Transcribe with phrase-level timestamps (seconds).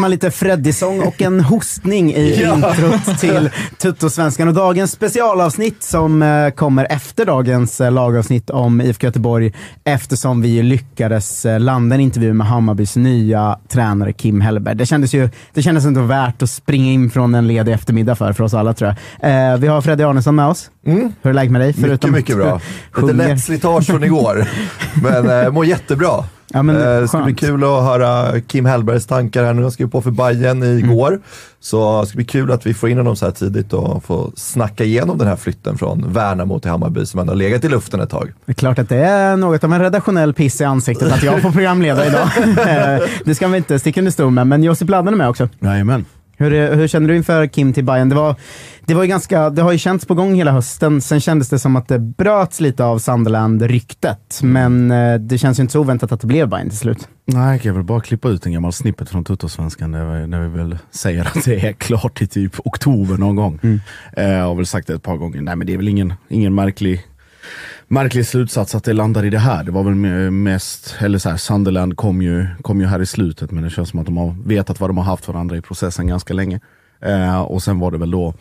[0.00, 2.54] man lite Freddy-sång och en hostning i Ja.
[2.54, 9.06] introt till Tuttosvenskan och dagens specialavsnitt som eh, kommer efter dagens eh, lagavsnitt om IFK
[9.06, 9.52] Göteborg
[9.84, 14.74] eftersom vi lyckades eh, landa en intervju med Hammarbys nya tränare Kim Hellberg.
[14.74, 18.32] Det kändes ju det kändes inte värt att springa in från en ledig eftermiddag för,
[18.32, 19.58] för oss alla tror jag.
[19.58, 20.70] Vi har Freddy Arnesson med oss.
[20.84, 21.74] Hur är läget med dig?
[21.78, 21.90] Mm.
[21.90, 22.60] Mycket, mycket bra.
[22.96, 24.48] Lite lätt slitage från igår,
[25.02, 26.24] men eh, mår jättebra.
[26.52, 29.62] Ja, men eh, det ska bli kul att höra Kim Hellbergs tankar här nu.
[29.62, 31.08] Han skrev på för Bayern igår.
[31.08, 31.22] Mm.
[31.60, 34.32] Så det ska bli kul att vi får in honom så här tidigt och få
[34.36, 38.00] snacka igenom den här flytten från Värnamo till Hammarby som ändå har legat i luften
[38.00, 38.32] ett tag.
[38.46, 41.42] Det är klart att det är något av en redaktionell piss i ansiktet att jag
[41.42, 42.28] får programleda idag.
[43.24, 45.48] Det ska vi inte sticka under stol med, men Josip Ladden är med också.
[45.60, 46.04] Jajamän.
[46.40, 48.08] Hur, hur känner du inför Kim till Bayern?
[48.08, 48.34] Det, var,
[48.86, 51.58] det, var ju ganska, det har ju känts på gång hela hösten, sen kändes det
[51.58, 56.12] som att det bröts lite av Sunderland-ryktet, men eh, det känns ju inte så oväntat
[56.12, 57.08] att det blev Bayern till slut.
[57.24, 60.40] Nej, jag kan väl bara klippa ut en gammal snippet från Tuttosvenskan där vi, när
[60.40, 63.60] vi väl säger att det är klart i typ oktober någon gång.
[64.16, 65.40] Eh, jag har väl sagt det ett par gånger.
[65.40, 67.02] Nej, men det är väl ingen, ingen märklig,
[67.88, 69.64] märklig slutsats att det landar i det här.
[69.64, 73.06] Det var väl me- mest, eller så här, Sunderland kom ju, kom ju här i
[73.06, 75.62] slutet, men det känns som att de har vetat vad de har haft varandra i
[75.62, 76.60] processen ganska länge.
[77.02, 78.34] Eh, och sen var det väl då eh,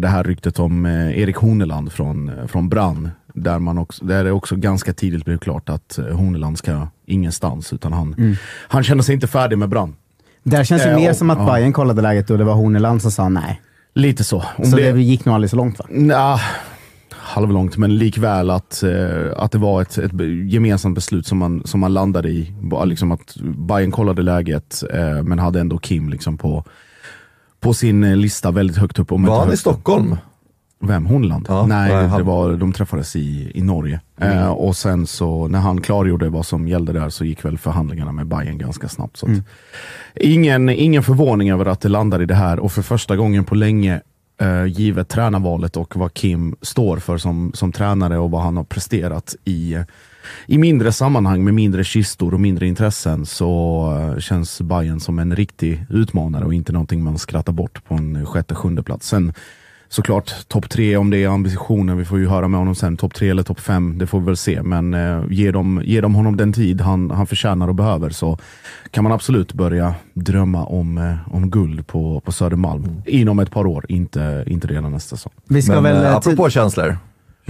[0.00, 3.10] det här ryktet om eh, Erik Horneland från, eh, från Brann.
[3.34, 7.72] Där, man också, där det också ganska tidigt blev klart att eh, Horneland ska ingenstans,
[7.72, 8.36] utan han,
[8.68, 9.96] han känner sig inte färdig med Brann.
[10.42, 11.46] Där känns det Eh, mer och- som att ja.
[11.54, 13.60] Bayern kollade läget och det var Horneland som sa nej.
[13.94, 14.44] Lite så.
[14.56, 15.84] Om Så det, gick nog aldrig så långt va?
[15.90, 16.40] Nja,
[17.10, 20.12] halvlångt, men likväl att, eh, att det var ett, ett
[20.46, 22.52] gemensamt beslut som man, som man landade i.
[22.84, 23.36] Liksom att
[23.68, 26.64] Bayern kollade läget, eh, men hade ändå Kim liksom på,
[27.60, 29.12] på sin eh, lista väldigt högt upp.
[29.12, 29.56] Om Var han i.
[29.56, 30.16] Stockholm?
[30.80, 31.06] Vem?
[31.06, 31.46] Hornland?
[31.48, 34.00] Ja, Nej, nej, det han- var, de träffades i, i Norge.
[34.20, 38.12] Eh, och sen så när han klargjorde vad som gällde där så gick väl förhandlingarna
[38.12, 39.16] med Bayern ganska snabbt.
[39.16, 39.32] Så att,
[40.14, 43.54] ingen, ingen förvåning över att det landar i det här och för första gången på
[43.54, 44.00] länge
[44.40, 48.64] eh, givet tränarvalet och vad Kim står för som, som tränare och vad han har
[48.64, 49.76] presterat i,
[50.46, 55.36] i mindre sammanhang med mindre kistor och mindre intressen så eh, känns Bayern som en
[55.36, 59.08] riktig utmanare och inte någonting man skrattar bort på en sjätte, sjunde plats.
[59.08, 59.32] Sen
[59.88, 62.96] såklart topp tre om det är ambitionen, vi får ju höra med honom sen.
[62.96, 64.62] Topp tre eller topp fem, det får vi väl se.
[64.62, 68.38] Men eh, ger, de, ger de honom den tid han, han förtjänar och behöver så
[68.90, 73.66] kan man absolut börja drömma om, eh, om guld på, på Södermalm inom ett par
[73.66, 75.32] år, inte, inte redan nästa säsong.
[75.48, 76.04] Vi ska Men väl...
[76.04, 76.96] eh, eh, apropå känslor,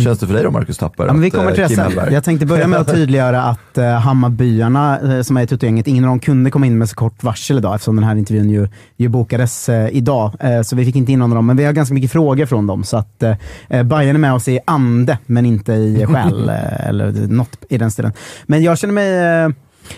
[0.02, 1.06] känns det för dig då Marcus Tapper?
[1.06, 2.12] Ja, men vi kommer eh, till det sen.
[2.12, 6.04] Jag tänkte börja med att tydliggöra att eh, Hammarbyarna, eh, som är i Tuttogänget, ingen
[6.04, 8.68] av dem kunde komma in med så kort varsel idag eftersom den här intervjun ju,
[8.96, 10.32] ju bokades idag.
[10.64, 12.66] Så vi fick inte in någon av dem, men vi har ganska mycket frågor från
[12.66, 12.84] dem.
[12.84, 16.48] Så att eh, Bayern är med oss i ande, men inte i själ
[16.78, 18.12] eller något i den stilen.
[18.46, 19.54] Men jag känner mig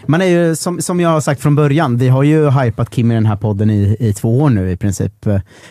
[0.07, 3.11] man är ju, som, som jag har sagt från början, vi har ju hypat Kim
[3.11, 5.27] i den här podden i, i två år nu i princip.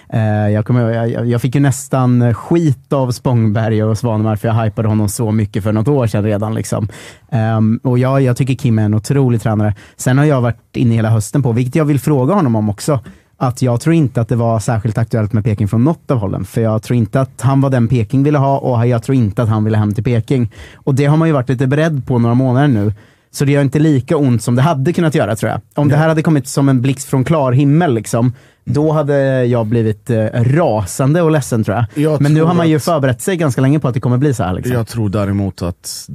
[0.10, 4.56] Eh, jag, kommer, jag, jag fick ju nästan skit av Spångberg och Svanemar för jag
[4.56, 6.56] hypade honom så mycket för något år sedan redan.
[6.56, 6.88] Liksom.
[7.32, 9.76] Eh, och jag, jag tycker Kim är en otrolig tränare.
[9.98, 13.00] Sen har jag varit inne hela hösten på, vilket jag vill fråga honom om också,
[13.38, 16.46] att jag tror inte att det var särskilt aktuellt med Peking från något av hållen.
[16.46, 19.44] För jag tror inte att han var den Peking ville ha och jag tror inte
[19.44, 20.52] att han ville hem till Peking.
[20.76, 22.94] Och det har man ju varit lite beredd på några månader nu.
[23.32, 25.62] Så det gör inte lika ont som det hade kunnat göra tror jag.
[25.76, 28.34] Om det här hade kommit som en blixt från klar himmel, liksom,
[28.64, 31.86] då hade jag blivit eh, rasande och ledsen tror jag.
[32.04, 34.18] Jag Men nu tror har man ju förberett sig ganska länge på att det kommer
[34.18, 34.54] bli så här.
[34.54, 34.74] Liksom.
[34.74, 36.10] Jag tror däremot att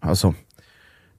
[0.00, 0.34] alltså,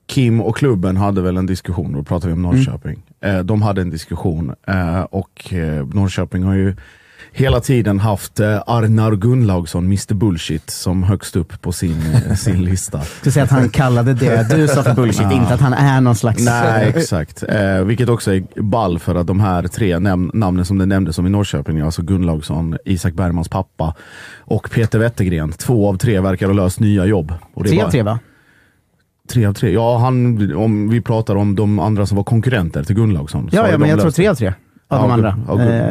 [0.07, 3.03] Kim och klubben hade väl en diskussion, då pratar vi om Norrköping.
[3.21, 6.75] Eh, de hade en diskussion eh, och eh, Norrköping har ju
[7.39, 12.63] hela tiden haft eh, Arnar Gunnlaugsson, Mr Bullshit, som högst upp på sin, eh, sin
[12.66, 13.01] lista.
[13.01, 16.16] Skulle säga att han kallade det du sa för bullshit, inte att han är någon
[16.16, 16.45] slags...
[16.45, 17.44] Nej, exakt.
[17.50, 21.13] Eh, vilket också är ball för att de här tre näm- namnen som du nämnde
[21.13, 23.95] som i Norrköping, alltså Gunnlaugsson, Isak Bergmans pappa
[24.39, 25.51] och Peter Wettergren.
[25.51, 27.34] Två av tre verkar ha löst nya jobb.
[27.56, 28.19] Det Tre av tre va?
[29.30, 29.72] Tre av tre.
[29.74, 33.50] Ja, han, om vi pratar om de andra som var konkurrenter till Gunnlaugsson.
[33.51, 34.31] Ja, ja men jag tror tre det.
[34.31, 34.54] av tre.
[34.89, 35.36] Av de andra.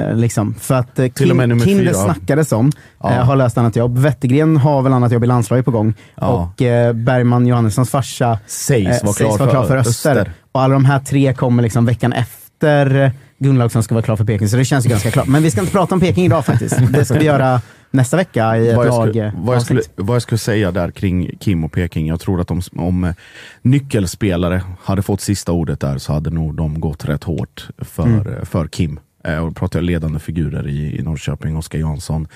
[0.08, 0.54] eh, liksom.
[0.54, 1.94] För att eh, Till och med nummer det fyra.
[1.94, 2.72] snackades om,
[3.02, 3.10] Ja.
[3.12, 3.98] eh, har löst annat jobb.
[3.98, 5.94] Wettergren har väl annat jobb i landslaget på gång.
[6.14, 6.26] Ja.
[6.26, 10.10] Och eh, Bergman Johannessons farsa Sägs vara klar, vara klar för Öster.
[10.16, 10.32] Öster.
[10.52, 14.24] Och alla de här tre kommer liksom veckan efter eh, Gunnlaugsson ska vara klar för
[14.24, 15.26] Peking, så det känns ju ganska klart.
[15.26, 16.76] Men vi ska inte prata om Peking idag faktiskt.
[16.92, 17.60] Det ska vi göra
[17.90, 19.08] nästa vecka i ett vad, lag.
[19.08, 22.20] skulle, eh, vad, jag skulle, vad jag skulle säga där kring Kim och Peking, jag
[22.20, 23.14] tror att om, om eh,
[23.62, 28.26] nyckelspelare hade fått sista ordet där så hade nog de gått rätt hårt för, Mm.
[28.26, 29.00] eh, för Kim.
[29.24, 32.28] Och då pratar jag ledande figurer i, i Norrköping, Oskar Jansson,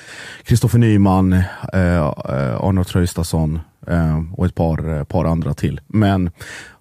[0.45, 2.03] Kristoffer Nyman, eh,
[2.61, 5.81] Arnold Traustason eh, och ett par, par andra till.
[5.87, 6.31] Men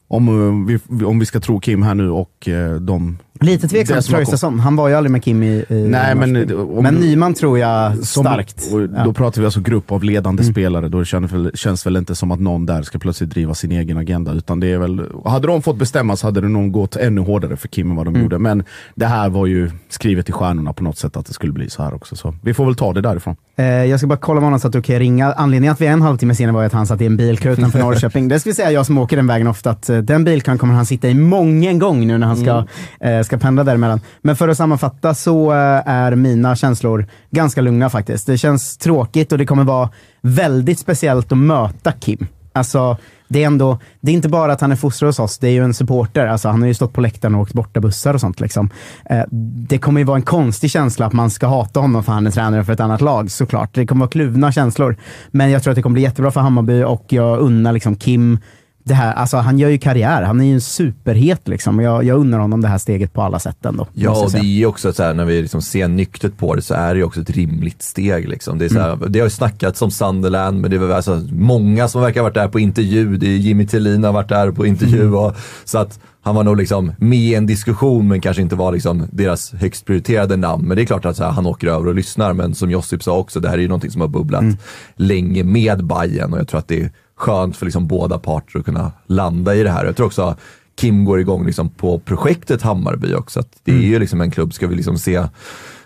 [0.08, 2.48] om, vi, om vi ska tro Kim här nu och
[2.82, 4.60] de Lite tveksam det till som har Traustason.
[4.60, 7.96] Han var ju aldrig med Kim i, i Nej, men, om men Nyman tror jag
[7.98, 8.70] Som- starkt.
[8.74, 9.02] Och då Ja.
[9.02, 9.14] Mm.
[9.14, 10.90] pratar vi alltså grupp av ledande spelare.
[10.90, 13.98] Då känns väl, känns väl inte som att någon där ska plötsligt driva sin egen
[13.98, 14.34] agenda.
[14.34, 17.58] Utan det är väl, hade de fått bestämma så hade det nog gått ännu hårdare
[17.58, 18.22] för Kim än vad de Mm.
[18.24, 18.40] gjorde.
[18.40, 18.64] Men
[18.96, 21.84] det här var ju skrivet i stjärnorna på något sätt att det skulle bli så
[21.84, 22.16] här också.
[22.16, 23.36] Så vi får väl ta det därifrån.
[23.58, 25.34] Eh, jag ska bara kolla med honom så att du kan ringa.
[25.34, 27.80] Anledningen att vi är en halvtimme senare var att han satt i en bilkö utanför
[27.80, 28.28] Norrköping.
[28.28, 30.74] Det ska vi säga jag som åker den vägen ofta, att eh, den bilkön kommer
[30.74, 32.66] han sitta i många gång nu när han ska,
[33.00, 34.02] eh, ska pendla däremellan.
[34.22, 38.28] Men för att sammanfatta så eh, är mina känslor ganska lugna faktiskt.
[38.28, 39.90] Det känns tråkigt och det kommer vara
[40.22, 42.28] väldigt speciellt att möta Kim.
[42.54, 42.98] Alltså,
[43.28, 45.52] det är ändå, det är inte bara att han är fostrad hos oss, det är
[45.52, 46.28] ju en supporter.
[46.28, 48.40] Alltså, han har ju stått på läktaren och åkt borta bussar och sånt.
[48.40, 48.70] Liksom.
[49.06, 49.24] Eh,
[49.70, 52.32] det kommer ju vara en konstig känsla att man ska hata honom för han är
[52.32, 53.70] tränare för ett annat lag, såklart.
[53.74, 54.96] Det kommer vara kluvna känslor.
[55.32, 58.40] Men jag tror att det kommer bli jättebra för Hammarby och jag unnar liksom Kim
[58.84, 61.80] det här, alltså han gör ju karriär, han är ju en superhet liksom.
[61.80, 63.88] Jag, jag unnar honom det här steget på alla sätt ändå.
[63.94, 66.62] Ja, och det är ju också så här, när vi liksom ser nyktert på det
[66.62, 68.30] så är det ju också ett rimligt steg.
[68.30, 68.58] Liksom.
[68.58, 69.12] Det, är så här, Mm.
[69.12, 72.34] det har ju snackats om Sunderland, men det är alltså många som verkar ha varit
[72.36, 73.18] där på intervju.
[73.18, 75.02] Det är Jimmy Tillin har varit där på intervju.
[75.02, 75.16] Mm.
[75.16, 75.36] Och,
[75.66, 79.08] så att han var nog liksom med i en diskussion, men kanske inte var liksom
[79.12, 80.68] deras högst prioriterade namn.
[80.68, 82.34] Men det är klart att här, han åker över och lyssnar.
[82.34, 84.58] Men som Josip sa också, det här är ju någonting som har bubblat Mm.
[84.96, 88.66] länge med Bayern och jag tror att det är skönt för liksom båda parter att
[88.66, 89.86] kunna landa i det här.
[89.86, 90.36] Jag tror också
[90.76, 93.40] Kim går igång liksom på projektet Hammarby också.
[93.40, 95.28] Att det är ju liksom en klubb, ska vi liksom se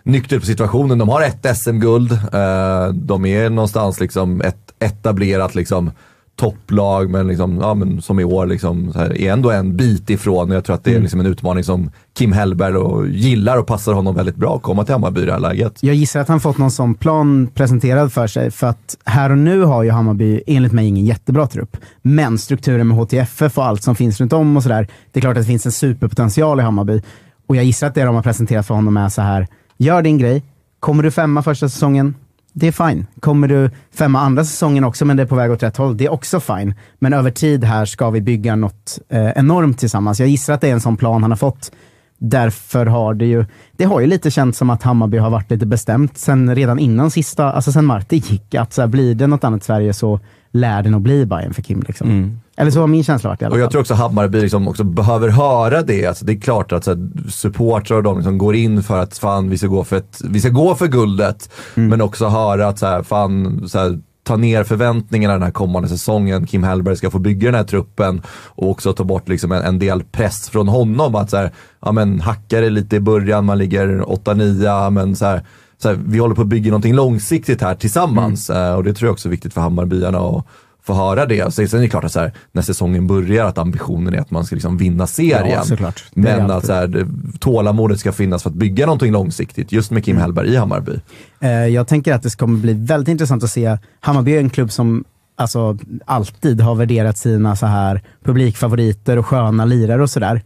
[0.04, 0.98] nyktert på situationen.
[0.98, 5.92] De har ett SM-guld, eh, de är någonstans liksom ett etablerat liksom
[6.36, 10.52] topplag, men, liksom, ja, men som i år liksom, här, är ändå en bit ifrån.
[10.52, 13.94] Jag tror att det är liksom en utmaning som Kim Hellberg och gillar och passar
[13.94, 15.84] honom väldigt bra att komma till Hammarby i det här läget.
[15.84, 19.38] Jag gissar att han fått någon sån plan presenterad för sig, för att här och
[19.38, 21.78] nu har ju Hammarby enligt mig ingen jättebra trupp.
[22.02, 25.38] Men strukturen med HTFF och allt som finns runt om och sådär, det är klart
[25.38, 27.02] att det finns en superpotential i Hammarby.
[27.48, 29.48] Och jag gissar att det de har presenterat för honom är så här,
[29.78, 30.44] gör din grej,
[30.80, 32.16] kommer du femma första säsongen,
[32.54, 33.06] det är fine.
[33.20, 36.06] Kommer du femma andra säsongen också, men det är på väg åt rätt håll, det
[36.06, 36.74] är också fine.
[37.00, 40.20] Men över tid här ska vi bygga något eh, enormt tillsammans.
[40.20, 41.72] Jag gissar att det är en sån plan han har fått.
[42.18, 45.66] Därför har det ju, det har ju lite känts som att Hammarby har varit lite
[45.66, 49.44] bestämt sen redan innan sista, alltså sen Marti gick, att så här, blir det något
[49.44, 50.20] annat Sverige så
[50.52, 51.84] lär det nog bli Bayern för Kim.
[51.88, 52.10] Liksom.
[52.10, 52.40] Mm.
[52.58, 53.72] Eller så har min känsla varit i alla Och jag fall.
[53.72, 56.06] tror också Hammarby liksom också behöver höra det.
[56.06, 56.88] Alltså det är klart att
[57.30, 60.40] supportrar och de liksom går in för att fan vi ska gå för, ett, vi
[60.40, 61.50] ska gå för guldet.
[61.76, 65.90] Men också höra att så här, fan, så här, ta ner förväntningarna den här kommande
[65.90, 66.48] säsongen.
[66.48, 69.80] Kim Hellberg ska få bygga den här truppen och också ta bort liksom en, en
[69.80, 71.16] del press från honom.
[71.16, 75.26] Att så här, ja men hackar det lite i början, man ligger 8-9, men så
[75.26, 75.46] här,
[75.78, 78.50] så här, vi håller på att bygga någonting långsiktigt här tillsammans.
[78.50, 78.64] Mm.
[78.64, 80.46] Eh, och det tror jag också är viktigt för Hammarbyarna att
[80.86, 81.54] få höra det.
[81.54, 84.46] Sen är det klart att så här, när säsongen börjar att ambitionen är att man
[84.46, 85.64] ska liksom vinna serien.
[85.70, 87.08] Ja, Men att så här, det-
[87.40, 89.72] tålamodet ska finnas för att bygga någonting långsiktigt.
[89.72, 90.04] Just med Mm.
[90.04, 90.92] Kim Hellberg i Hammarby.
[91.40, 93.78] Eh, Jag tänker att det kommer bli väldigt intressant att se.
[94.00, 95.04] Hammarby är en klubb som
[95.36, 100.42] alltså, alltid har värderat sina så här publikfavoriter och sköna lirare och sådär.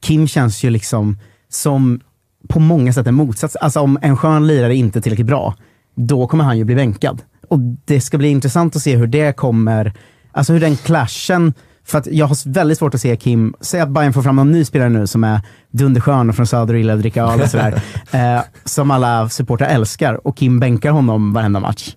[0.00, 1.18] Kim känns ju liksom
[1.50, 2.00] som
[2.48, 3.56] på många sätt en motsats.
[3.56, 5.54] Alltså om en skön lirare inte är tillräckligt bra,
[5.94, 7.22] då kommer han ju bli bänkad.
[7.48, 9.92] Och det ska bli intressant att se hur det kommer,
[10.32, 11.54] alltså hur den clashen
[11.88, 14.52] för att jag har väldigt svårt att se Kim, säg att Bayern får fram någon
[14.52, 15.40] ny spelare nu som är
[15.70, 17.82] dunderskön och från söder och gillar att dricka öl och sådär.
[18.12, 21.94] eh, som alla supportrar älskar och Kim bänkar honom varenda match.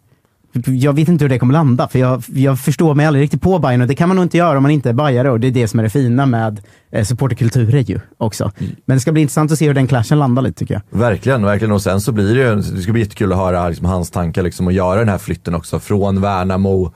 [0.65, 3.59] Jag vet inte hur det kommer landa, för jag, jag förstår mig aldrig riktigt på
[3.59, 5.47] Bayern och det kan man nog inte göra om man inte är bajare och det
[5.47, 8.51] är det som är det fina med eh, supporterkulturer ju också.
[8.85, 10.99] Men det ska bli intressant att se hur den clashen landar lite tycker jag.
[10.99, 11.71] Verkligen, verkligen.
[11.71, 14.43] Och sen så blir det ju, det ska bli jättekul att höra liksom, hans tankar
[14.43, 16.93] liksom, att göra den här flytten också från Värnamo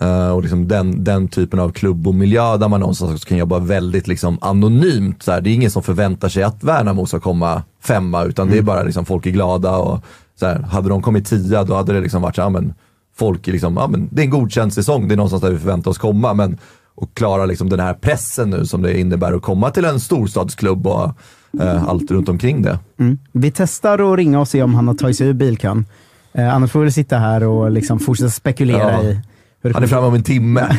[0.00, 3.38] eh, och liksom den, den typen av klubb och miljö där man någonstans också kan
[3.38, 5.22] jobba väldigt liksom, anonymt.
[5.22, 8.58] Så här, det är ingen som förväntar sig att Värnamo ska komma femma utan det
[8.58, 9.76] är bara liksom, folk är glada.
[9.76, 12.74] Och, så här, hade de kommit tia då hade det liksom varit så här, men,
[13.14, 15.58] folk är liksom, ja, men, det är en godkänd säsong, det är någonstans där vi
[15.58, 16.34] förväntar oss komma.
[16.34, 16.58] Men
[16.94, 20.86] och klara liksom, den här pressen nu som det innebär att komma till en storstadsklubb
[20.86, 21.14] och
[21.60, 22.78] eh, allt runt omkring det.
[22.98, 23.18] Mm.
[23.32, 25.86] Vi testar att ringa och se om han har tagit sig ur bilkan.
[26.32, 29.02] Eh, annars får vi sitta här och liksom fortsätta spekulera Ja.
[29.02, 29.20] i
[29.60, 30.78] hur det Han är framme om en timme.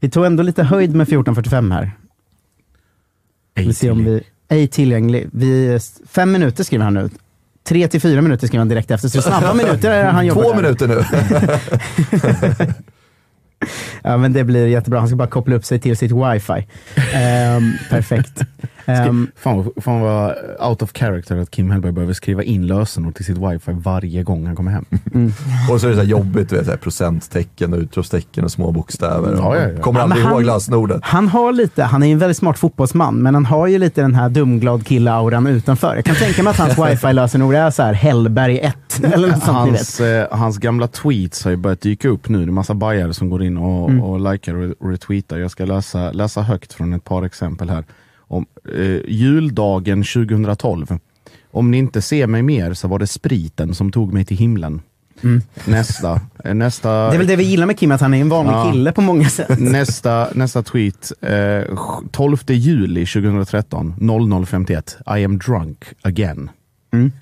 [0.00, 1.92] Vi tog ändå lite höjd med 14.45 här.
[3.54, 5.28] Vi ser om vi ej tillgänglig.
[5.32, 5.78] Vi,
[6.08, 7.10] fem minuter skriver han nu.
[7.70, 10.62] Tre till fyra minuter skriver han direkt efter, så snabba minuter han jobbar Två där.
[10.62, 11.04] minuter nu.
[14.02, 14.98] Ja, men det blir jättebra.
[14.98, 16.66] Han ska bara koppla upp sig till sitt wifi.
[17.14, 18.40] Ehm, perfekt.
[18.86, 20.34] Ehm, Fan, fan vad
[20.68, 24.46] out of character att Kim Hellberg behöver skriva in lösenord till sitt wifi varje gång
[24.46, 24.84] han kommer hem.
[25.70, 28.72] Och så är det så här jobbigt, vet, så här procenttecken och utropstecken och små
[28.72, 29.34] bokstäver.
[29.36, 29.82] Ja, ja, ja.
[29.82, 31.00] Kommer Ja, aldrig han- ihåg lösenordet.
[31.04, 34.14] han har lite, han är en väldigt smart fotbollsman, men han har ju lite den
[34.14, 35.94] här dumglad kille-auran utanför.
[35.96, 39.56] Jag kan tänka mig att hans wifi-lösenord är så här Hellberg 1 eller något sånt.
[39.58, 42.38] Hans, eh, hans gamla tweets har ju börjat dyka upp nu.
[42.38, 44.02] Det är en massa bajare som går in och, Mm.
[44.02, 45.38] och likar och retweetar.
[45.38, 47.84] Jag ska läsa, läsa högt från ett par exempel här.
[48.30, 50.98] Om, eh, juldagen 2012.
[51.50, 54.80] Om ni inte ser mig mer så var det spriten som tog mig till himlen.
[55.64, 56.20] Nästa.
[56.44, 57.10] eh, nästa Mm.
[57.10, 58.72] Det är väl det vi gillar med Kim, att han är en vanlig Ja.
[58.72, 59.58] kille på många sätt.
[59.58, 61.78] Nästa, nästa tweet, eh,
[62.10, 64.96] 12 juli 2013, 00.51.
[65.18, 66.50] I am drunk again.
[66.92, 67.12] Mm.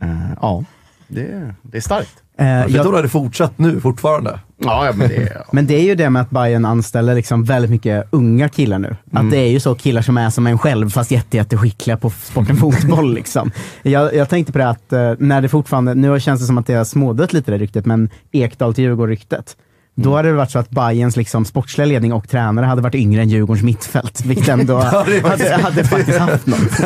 [0.00, 0.08] Eh,
[0.40, 0.64] ja,
[1.08, 2.10] det, är- det är starkt.
[2.38, 4.40] Eh, Jag tror det hade fortsatt nu fortfarande.
[4.58, 5.42] Ja, ja, men det är...
[5.52, 8.96] Men det är ju det med att Bayern anställer liksom väldigt mycket unga killar nu.
[9.12, 12.10] Att det är ju så killar som är som en själv fast jätte, jätteskickliga på
[12.10, 13.14] sporten fotboll.
[13.14, 13.50] liksom.
[13.82, 16.66] jag, jag tänkte på det att eh, när det fortfarande, nu känns det som att
[16.66, 19.56] det har smådött lite det ryktet, men Ekdal till Djurgården-ryktet.
[19.96, 23.22] Då hade det varit så att Bayerns liksom sportsliga ledning och tränare hade varit yngre
[23.22, 26.80] än Djurgårdens mittfält, vilket ändå hade, hade faktiskt haft något.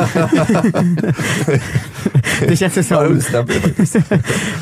[2.48, 3.04] det känns ju som...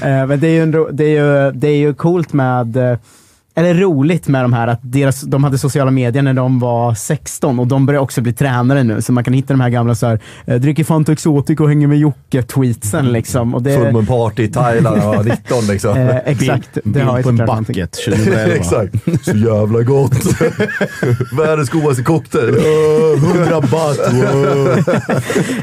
[0.02, 2.98] Eh, Men det är ju, det är ju, det är ju coolt med, eh,
[3.56, 7.58] eller roligt med de här att deras, de hade sociala medier när de var 16
[7.58, 9.02] och de börjar också bli tränare nu.
[9.02, 11.86] Så man kan hitta de här gamla så här, eh, dricker Fanta Exotic och hänger
[11.86, 13.54] med Jocke-tweetsen liksom.
[13.54, 15.96] Och det, Full moon party i Thailand när jag var 19 liksom.
[15.96, 18.40] eh, exakt, det Bild på en bucket 2011.
[18.54, 18.94] Exakt.
[19.25, 20.40] Så jävla gott.
[21.38, 22.54] Världens godaste cocktail.
[22.54, 23.98] Uh, 100 baht.
[24.12, 24.78] wow.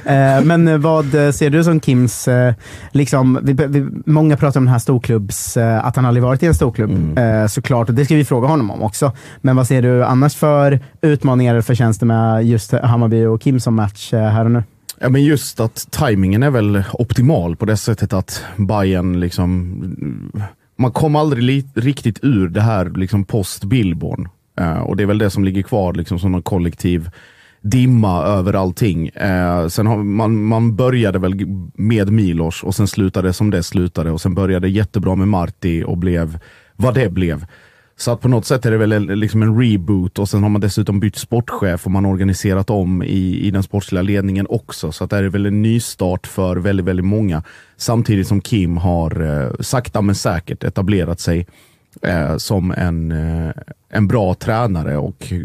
[0.06, 2.54] Eh, Men vad eh, ser du som Kims, eh,
[2.92, 6.46] liksom, vi, vi, många pratar om den här storklubbs, eh, att han aldrig varit i
[6.46, 9.12] en storklubb eh, såklart, och det ska vi fråga honom om också.
[9.42, 13.76] Men vad ser du annars för utmaningar eller förtjänster med just Hammarby och Kim som
[13.76, 14.64] match eh, här och nu?
[15.00, 19.76] Ja, men just att tajmingen är väl optimal på det sättet att Bayern liksom
[20.76, 24.30] man kom aldrig riktigt ur det här liksom post Billborn.
[24.62, 27.10] Uh, eh, och det är väl det som ligger kvar liksom som någon kollektiv
[27.62, 29.10] dimma över allting.
[29.10, 34.12] Uh, sen har, man, man började väl med Milos och sen slutade som det slutade
[34.12, 36.40] och sen började jättebra med Marti och blev
[36.76, 37.46] vad det blev.
[38.04, 40.50] Så att på något sätt är det väl en, liksom en reboot och sen har
[40.50, 44.92] man dessutom bytt sportchef och man organiserat om i, i den sportsliga ledningen också.
[44.92, 47.44] Så att det är väl en ny start för väldigt, väldigt många.
[47.78, 51.48] Samtidigt som Kim har eh, sakta men säkert etablerat sig
[52.02, 53.52] eh, som en, eh,
[53.90, 55.42] en bra tränare och eh,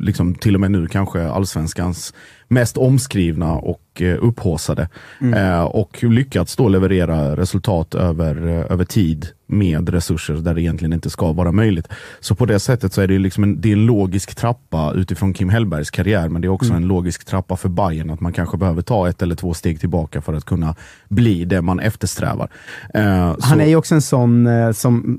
[0.00, 2.14] liksom till och med nu kanske allsvenskans
[2.48, 4.88] mest omskrivna och eh, upphåsade.
[5.34, 10.92] Eh, och lyckats då leverera resultat över, eh, över tid med resurser där det egentligen
[10.92, 11.88] inte ska vara möjligt.
[12.20, 15.32] Så på det sättet så är det, liksom en, det är en logisk trappa utifrån
[15.34, 18.56] Kim Hellbergs karriär, men det är också en logisk trappa för Bayern att man kanske
[18.56, 20.74] behöver ta ett eller två steg tillbaka för att kunna
[21.08, 22.48] bli det man eftersträvar.
[22.94, 25.18] Eh, så- Han är ju också en sån eh, som,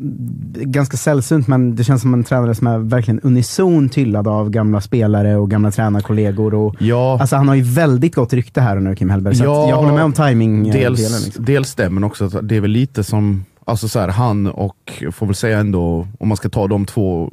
[0.55, 4.81] ganska sällsynt, men det känns som en tränare som är verkligen unison hyllad av gamla
[4.81, 6.53] spelare och gamla tränarkollegor.
[6.53, 7.17] Och, Ja.
[7.22, 9.36] Alltså han har ju väldigt gott rykte här nu, Kim Hellberg.
[9.36, 11.46] Så Ja, jag håller med om timing dels, Liksom.
[11.46, 15.03] dels det, men också att det är väl lite som Alltså så här, han och,
[15.12, 17.29] får väl säga ändå, om man ska ta de två,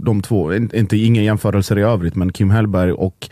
[0.00, 3.28] de två in- inte inga jämförelser i övrigt, men Kim Hellberg och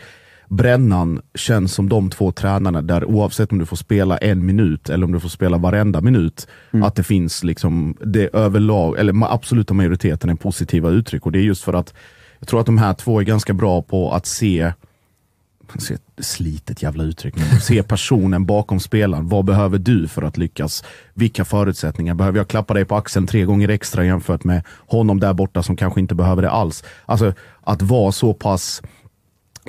[0.47, 5.05] Brännan känns som de två tränarna där oavsett om du får spela en minut eller
[5.05, 6.47] om du får spela varenda minut,
[6.83, 11.25] att det finns liksom det överlag, eller absoluta majoriteten är positiva uttryck.
[11.25, 11.93] Och det är just för att
[12.39, 14.73] jag tror att de här två är ganska bra på att se-
[16.17, 19.27] slitet jävla uttryck, men se personen bakom spelaren.
[19.27, 20.83] Vad behöver du för att lyckas?
[21.13, 22.13] Vilka förutsättningar?
[22.13, 25.75] Behöver jag klappa dig på axeln tre gånger extra jämfört med honom där borta som
[25.75, 26.83] kanske inte behöver det alls?
[27.05, 28.81] Alltså att vara så pass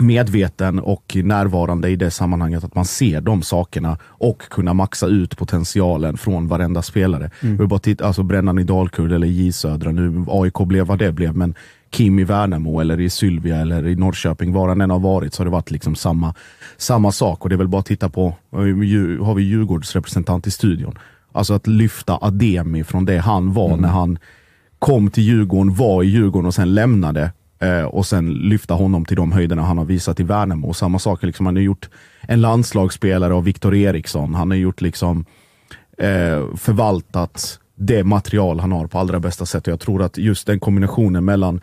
[0.01, 5.37] medveten och närvarande i det sammanhanget att man ser de sakerna och kunna maxa ut
[5.37, 7.31] potentialen från varenda spelare.
[7.41, 7.69] Mm.
[7.69, 11.37] Bara titta, alltså Brännan i Dalkurd eller J Södra, nu AIK blev vad det blev,
[11.37, 11.55] men
[11.91, 15.41] Kim i Värnamo eller i Sylvia eller i Norrköping, var han än har varit så
[15.41, 16.35] har det varit liksom samma,
[16.77, 17.43] samma sak.
[17.43, 18.35] Och det är väl bara att titta på,
[18.85, 20.99] ju- har vi Djurgårds representant i studion.
[21.33, 24.19] Alltså att lyfta Ademi från det han var när han
[24.79, 27.33] kom till Djurgården, var i Djurgården och sen lämnade.
[27.59, 30.69] Eh, och sen lyfta honom till de höjderna han har visat i Värnamo.
[30.69, 31.89] Och samma sak, liksom, han har gjort
[32.21, 34.35] en landslagsspelare av Viktor Eriksson.
[34.35, 35.25] Han har gjort liksom
[35.99, 39.67] eh, förvaltat det material han har på allra bästa sätt.
[39.67, 41.61] Och jag tror att just den kombinationen mellan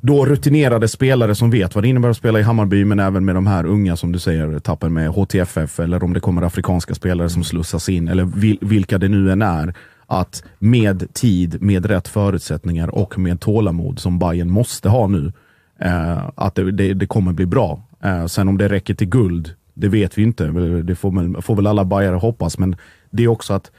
[0.00, 3.34] då rutinerade spelare som vet vad det innebär att spela i Hammarby, men även med
[3.34, 7.28] de här unga som du säger, tappen med HTFF, eller om det kommer afrikanska spelare
[7.30, 9.74] som slussas in, eller vil, vilka det nu än är,
[10.06, 15.32] att med tid, med rätt förutsättningar och med tålamod som Bayern måste ha nu,
[15.80, 17.82] eh, att det, det, det kommer bli bra.
[18.02, 20.46] Eh, sen om det räcker till guld, det vet vi inte.
[20.82, 22.76] Det får, får väl alla Bajare hoppas, men
[23.10, 23.70] det är också att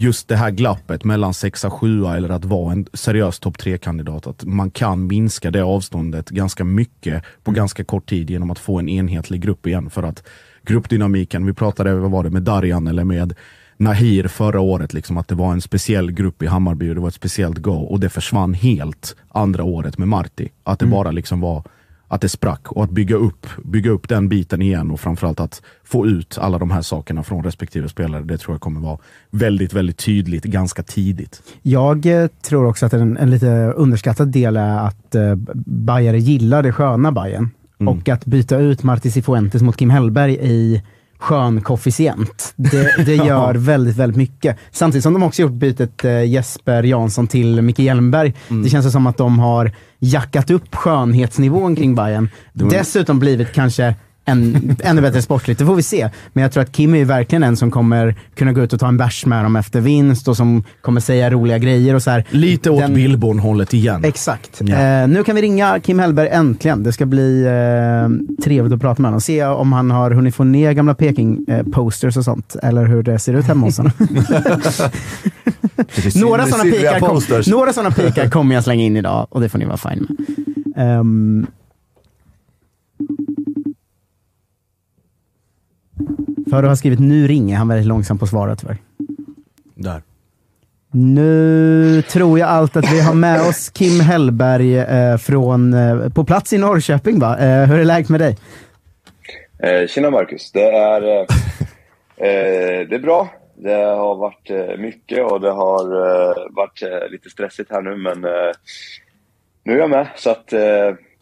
[0.00, 4.44] just det här glappet mellan sexa sjua eller att vara en seriös topp tre-kandidat, att
[4.44, 8.88] man kan minska det avståndet ganska mycket på ganska kort tid genom att få en
[8.88, 9.90] enhetlig grupp igen.
[9.90, 10.22] För att
[10.66, 13.34] gruppdynamiken, vi pratade vad var det, med Darjan eller med
[13.76, 17.08] Nahir förra året, liksom, att det var en speciell grupp i Hammarby och det var
[17.08, 20.48] ett speciellt go och det försvann helt andra året med Marti.
[20.64, 21.64] Att det bara liksom var
[22.10, 25.62] att det sprack och att bygga upp, bygga upp den biten igen och framförallt att
[25.84, 28.22] få ut alla de här sakerna från respektive spelare.
[28.22, 28.98] Det tror jag kommer vara
[29.30, 31.42] väldigt, väldigt tydligt ganska tidigt.
[31.62, 35.34] Jag eh, tror också att en, en lite underskattad del är att eh,
[35.66, 37.50] Bajare gillar det sköna Bajen
[37.88, 40.82] Och att byta ut Marti Cifuentes mot Kim Hellberg i
[41.18, 42.52] skön koefficient.
[42.56, 44.56] Det, det gör väldigt, väldigt mycket.
[44.70, 48.34] Samtidigt som de också gjort bytet eh, Jesper Jansson till Micke Hjelmberg.
[48.48, 52.28] Det känns som att de har jackat upp skönhetsnivån kring Bayern.
[52.52, 53.94] Dessutom blivit kanske
[54.30, 56.10] en, ännu bättre sportligt, det får vi se.
[56.32, 58.88] Men jag tror att Kim är verkligen en som kommer kunna gå ut och ta
[58.88, 62.24] en bärs med dem efter vinst och som kommer säga roliga grejer och så här.
[62.30, 64.04] Lite åt Den- Billborn-hållet igen.
[64.04, 64.60] Exakt.
[64.60, 64.76] Ja.
[64.76, 66.82] Eh, nu kan vi ringa Kim Hellberg äntligen.
[66.82, 69.20] Det ska bli eh, trevligt att prata med honom.
[69.20, 72.56] Se om han har hunnit få ner gamla Peking-posters och sånt.
[72.62, 73.92] Eller hur det ser ut hemma hos honom.
[76.14, 76.46] några,
[77.72, 80.16] sådana pikar kommer jag slänga in idag och det får ni vara fine med.
[80.76, 81.46] Ehm.
[86.50, 88.76] För att ha skrivit nu ringer han väldigt långsamt på svaret tyvärr.
[89.74, 90.02] Där.
[90.92, 96.24] Nu tror jag allt att vi har med oss Kim Hellberg eh, från, eh, på
[96.24, 97.18] plats i Norrköping.
[97.18, 97.38] Va?
[97.38, 98.36] Eh, hur är läget med dig?
[99.62, 100.52] Eh, tjena Marcus.
[100.52, 101.20] Det är, eh,
[102.16, 103.28] eh, det är bra.
[103.56, 107.96] Det har varit eh, mycket och det har eh, varit eh, lite stressigt här nu
[107.96, 108.52] men eh,
[109.64, 110.60] nu är jag med så att eh,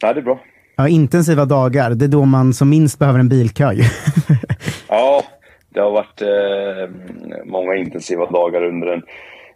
[0.02, 0.40] nej, det är bra.
[0.76, 3.72] Ja, intensiva dagar, det är då man som minst behöver en bilkö.
[4.88, 5.24] Ja,
[5.68, 6.88] det har varit eh,
[7.44, 9.02] många intensiva dagar under en,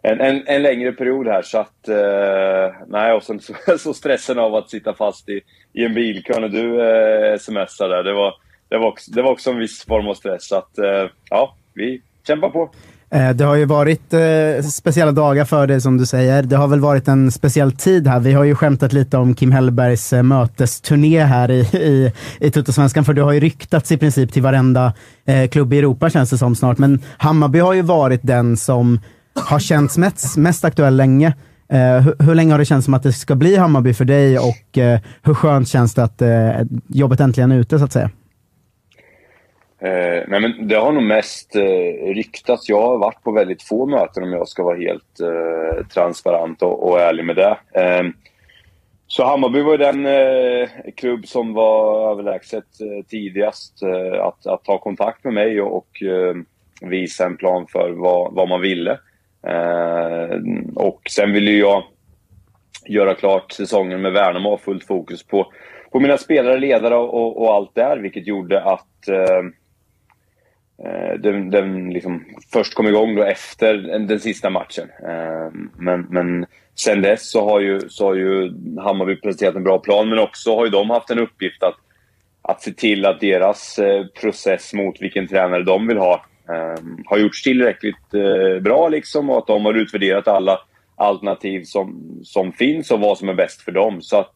[0.02, 4.38] en, en, en längre period här så att eh, nej och sen så, så stressen
[4.38, 5.40] av att sitta fast i,
[5.72, 8.02] i en bilkö när du eh, smsar där.
[8.02, 8.34] Det var,
[8.68, 11.56] det, var också, det var också en viss form av stress så att eh, ja,
[11.74, 12.70] vi kämpar på.
[13.12, 16.42] Eh, det har ju varit eh, speciella dagar för dig som du säger.
[16.42, 18.20] Det har väl varit en speciell tid här.
[18.20, 23.04] Vi har ju skämtat lite om Kim Hellbergs eh, mötesturné här i, i, i Tuttosvenskan,
[23.04, 24.92] för du har ju ryktats i princip till varenda
[25.24, 26.78] eh, klubb i Europa känns det som snart.
[26.78, 29.00] Men Hammarby har ju varit den som
[29.34, 31.34] har känts mest, mest aktuell länge.
[31.72, 34.38] Eh, hur, hur, länge har det känts som att det ska bli Hammarby för dig
[34.38, 36.22] och eh, hur skönt känns det att
[36.88, 38.10] jobbet äntligen är ute så att säga?
[39.84, 42.68] Eh, nej men det har nog mest eh, ryktats.
[42.68, 46.88] Jag har varit på väldigt få möten om jag ska vara helt eh, transparent och,
[46.88, 47.56] och, ärlig med det.
[47.72, 48.02] Eh,
[49.06, 54.78] så Hammarby var den eh, klubb som var överlägset eh, tidigast eh, att, att, ta
[54.78, 56.34] kontakt med mig och, och eh,
[56.80, 58.98] visa en plan för vad, vad man ville.
[59.46, 61.82] Ehm, och sen ville jag
[62.86, 65.52] göra klart säsongen med Värnamo och fullt fokus på,
[65.90, 69.42] på mina spelare, ledare och, och allt där, vilket gjorde att Eh,
[70.78, 74.88] Eh, den, den liksom först kom igång då efter den sista matchen.
[75.08, 79.78] Ehm, men, men sen dess så har, ju, så har ju Hammarby presenterat en bra
[79.78, 81.76] plan, men också har ju de haft en uppgift att,
[82.42, 87.18] att se till att deras eh, process mot vilken tränare de vill ha ehm, har
[87.18, 90.58] gjorts tillräckligt eh, bra liksom och att de har utvärderat alla
[90.96, 94.02] alternativ som, som finns och vad som är bäst för dem.
[94.02, 94.34] Så att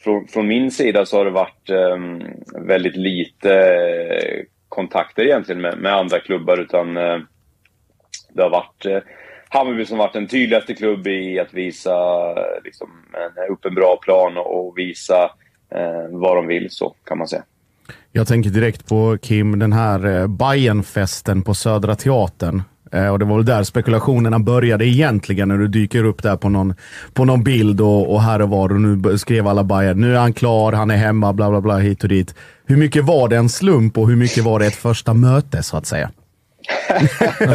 [0.00, 2.22] från, från min sida så har det varit ehm,
[2.66, 3.50] väldigt lite
[4.76, 7.18] kontakter egentligen med, med andra klubbar utan eh,
[8.34, 8.98] det har varit eh,
[9.48, 11.94] Hammarby som varit den tydligaste klubb i att visa
[12.30, 15.30] eh, liksom, en, upp en bra plan och, och visa
[15.70, 17.42] eh, vad de vill, så kan man säga.
[18.12, 22.62] Jag tänker direkt på Kim, den här eh, Bayernfesten på Södra Teatern.
[22.92, 26.48] Eh, och Det var väl där spekulationerna började egentligen, när du dyker upp där på
[26.48, 26.74] någon,
[27.12, 30.18] på någon bild och, och här och var och nu skrev alla Bayern, nu är
[30.18, 32.34] han klar, han är hemma, bla bla bla hit och dit.
[32.66, 35.76] Hur mycket var det en slump och hur mycket var det ett första möte så
[35.76, 36.10] att säga?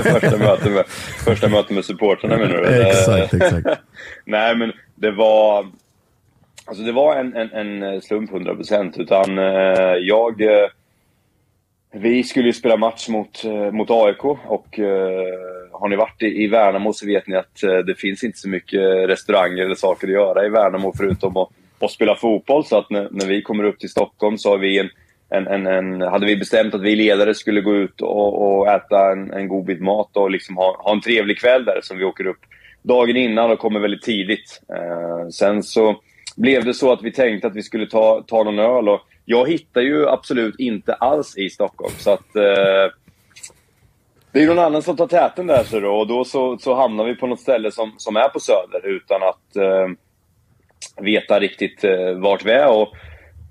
[0.03, 0.83] första mötet med,
[1.25, 2.81] första möte med supportrarna menar du?
[2.87, 3.67] exakt, exakt.
[4.25, 5.65] Nej, men det var...
[6.65, 10.41] Alltså det var en, en, en slump 100% utan eh, jag...
[11.93, 16.43] Vi skulle ju spela match mot, eh, mot AIK och eh, har ni varit i,
[16.43, 20.07] i Värnamo så vet ni att eh, det finns inte så mycket restauranger eller saker
[20.07, 21.49] att göra i Värnamo förutom att,
[21.79, 22.65] att spela fotboll.
[22.65, 24.89] Så att när, när vi kommer upp till Stockholm så har vi en,
[25.29, 29.11] en, en, en, hade vi bestämt att vi ledare skulle gå ut och, och äta
[29.11, 32.05] en, en god bit mat och liksom ha, ha en trevlig kväll där som vi
[32.05, 32.39] åker upp
[32.81, 34.61] dagen innan och kommer väldigt tidigt.
[34.69, 36.01] Eh, sen så
[36.35, 39.49] blev det så att vi tänkte att vi skulle ta, ta någon öl och jag
[39.49, 41.93] hittar ju absolut inte alls i Stockholm.
[41.97, 42.35] Så att...
[42.35, 42.93] Eh,
[44.33, 47.05] det är någon annan som tar täten där så då, och då så, så hamnar
[47.05, 49.87] vi på något ställe som, som är på Söder utan att eh,
[51.03, 52.69] veta riktigt eh, vart vi är.
[52.69, 52.93] Och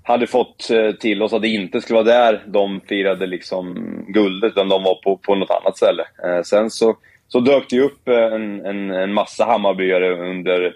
[0.03, 3.75] hade fått eh, till oss att det inte skulle vara där de firade liksom
[4.07, 6.03] guldet, utan de var på, på något annat ställe.
[6.23, 10.75] Eh, sen så, så dök det upp eh, en, en, en massa Hammarbyare under,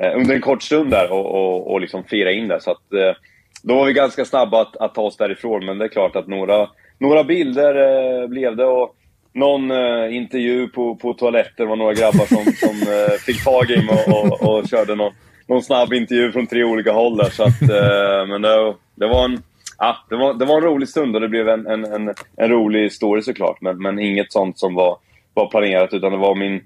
[0.00, 2.58] eh, under en kort stund där och, och, och liksom firade in där.
[2.58, 3.16] Så att, eh,
[3.62, 6.26] då var vi ganska snabba att, att ta oss därifrån, men det är klart att
[6.26, 6.68] några,
[6.98, 7.74] några bilder
[8.22, 8.64] eh, blev det.
[8.64, 8.94] Och
[9.32, 13.76] någon eh, intervju på, på toaletten var några grabbar som, som eh, fick tag i
[13.76, 15.12] mig och, och, och, körde någon,
[15.46, 17.30] någon snabb intervju från tre olika håll där.
[17.30, 19.42] Så att, eh, men det, det, var en,
[19.78, 22.48] ja, det, var, det var en rolig stund och det blev en, en, en, en
[22.48, 23.60] rolig story såklart.
[23.60, 24.98] Men, men inget sånt som var,
[25.34, 26.60] var planerat, utan det var min,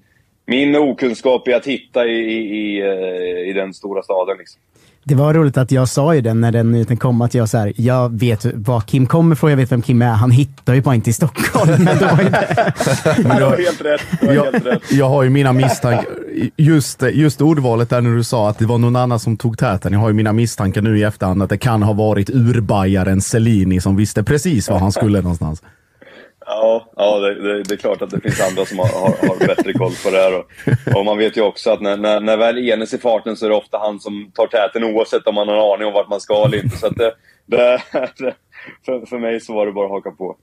[0.47, 4.39] min okunskap i att hitta i, i, i, eh, i den stora staden.
[4.39, 4.61] Liksom.
[5.05, 7.59] Det var roligt att jag sa ju det när den nyheten kom, att jag, så
[7.59, 10.13] här, jag vet var Kim kommer ifrån, jag vet vem Kim är.
[10.13, 11.71] Han hittar ju bara inte i Stockholm.
[11.85, 12.75] Men det var ju det.
[13.29, 14.01] men du har helt rätt.
[14.21, 16.07] Jag, jag har ju mina misstankar.
[16.57, 19.93] Just, just ordvalet där när du sa att det var någon annan som tog täten.
[19.93, 23.81] Jag har ju mina misstankar nu i efterhand att det kan ha varit urbajaren Selini
[23.81, 25.63] som visste precis var han skulle någonstans.
[26.47, 29.47] Ja, ja det, det, det, är klart att det finns andra som har, har, har
[29.47, 30.39] bättre koll på det här.
[30.39, 30.45] Och,
[30.97, 33.51] och, man vet ju också att när, när, när väl enes i farten så är
[33.51, 36.21] det ofta han som tar täten oavsett om man har en aning om vart man
[36.21, 36.77] ska eller inte.
[36.77, 37.13] Så det,
[37.47, 37.83] det,
[38.87, 40.37] för, för mig så var det bara att haka på.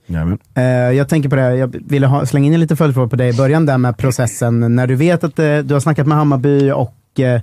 [0.57, 3.29] Uh, jag tänker på det, jag ville ha, slänga in en liten följdfråga på dig
[3.29, 4.75] i början där med processen.
[4.75, 7.41] När du vet att uh, du har snackat med Hammarby och uh,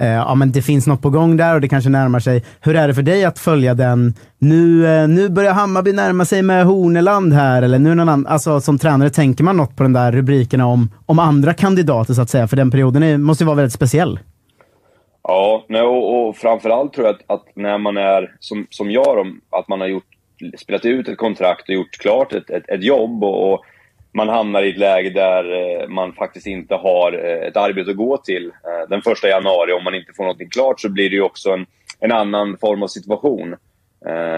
[0.00, 2.44] eh, ja, men det finns något på gång där och det kanske närmar sig.
[2.60, 4.14] Hur är det för dig att följa den?
[4.38, 8.60] Nu, eh, nu börjar Hammarby närma sig med Horneland här, eller nu någon annan, alltså
[8.60, 12.30] som tränare, tänker man något på den där rubrikerna om, om andra kandidater så att
[12.30, 12.48] säga?
[12.48, 14.18] För den perioden är, måste ju vara väldigt speciell.
[15.22, 19.26] Ja, nej, och, och framförallt tror jag att, att, när man är som, som jag,
[19.50, 20.06] att man har gjort,
[20.58, 23.64] spelat ut ett kontrakt och gjort klart ett, ett, ett jobb och, och
[24.12, 27.96] man hamnar i ett läge där eh, man faktiskt inte har eh, ett arbete att
[27.96, 29.72] gå till eh, den första januari.
[29.72, 31.66] Om man inte får någonting klart så blir det ju också en,
[32.00, 33.56] en annan form av situation.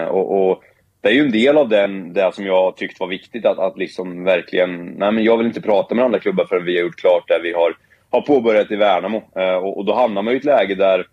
[0.09, 0.63] Och, och
[1.01, 3.77] det är ju en del av den, det som jag tyckt var viktigt, att, att
[3.77, 4.85] liksom verkligen...
[4.85, 7.39] Nej, men jag vill inte prata med andra klubbar förrän vi har gjort klart det
[7.43, 7.77] vi har,
[8.09, 9.23] har påbörjat i Värnamo.
[9.61, 11.07] Och, och då hamnar man i ett läge där,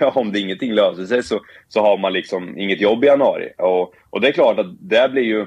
[0.14, 3.52] om det ingenting löser sig, så, så har man liksom inget jobb i januari.
[3.58, 5.46] Och, och det är klart att det blir ju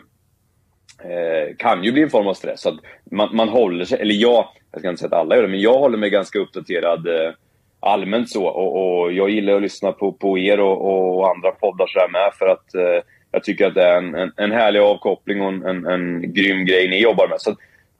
[1.04, 2.62] eh, kan ju bli en form av stress.
[2.62, 2.80] Så att
[3.12, 5.62] man, man håller sig, eller jag, jag ska inte säga att alla gör det, men
[5.62, 7.34] jag håller mig ganska uppdaterad eh,
[7.80, 8.46] allmänt så.
[8.46, 12.32] Och, och, jag gillar att lyssna på, på er och, och andra poddar sådär med
[12.34, 15.66] för att eh, jag tycker att det är en, en, en härlig avkoppling och en,
[15.66, 17.42] en, en grym grej ni jobbar med.
[17.42, 17.56] Så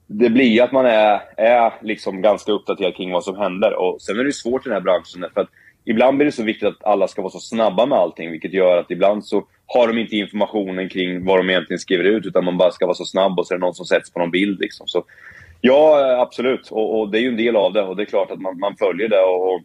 [0.08, 3.74] det blir att man är, är liksom ganska uppdaterad kring vad som händer.
[3.74, 5.50] Och sen är det svårt i den här branschen för att
[5.86, 8.78] ibland blir det så viktigt att alla ska vara så snabba med allting, vilket gör
[8.78, 12.58] att ibland så har de inte informationen kring vad de egentligen skriver ut, utan man
[12.58, 14.60] bara ska vara så snabb och så är det någon som sätts på någon bild.
[14.60, 14.88] Liksom.
[14.88, 15.04] Så,
[15.62, 16.72] ja, eh, absolut.
[16.72, 18.60] Och, och, det är ju en del av det och det är klart att man,
[18.60, 19.62] man följer det och,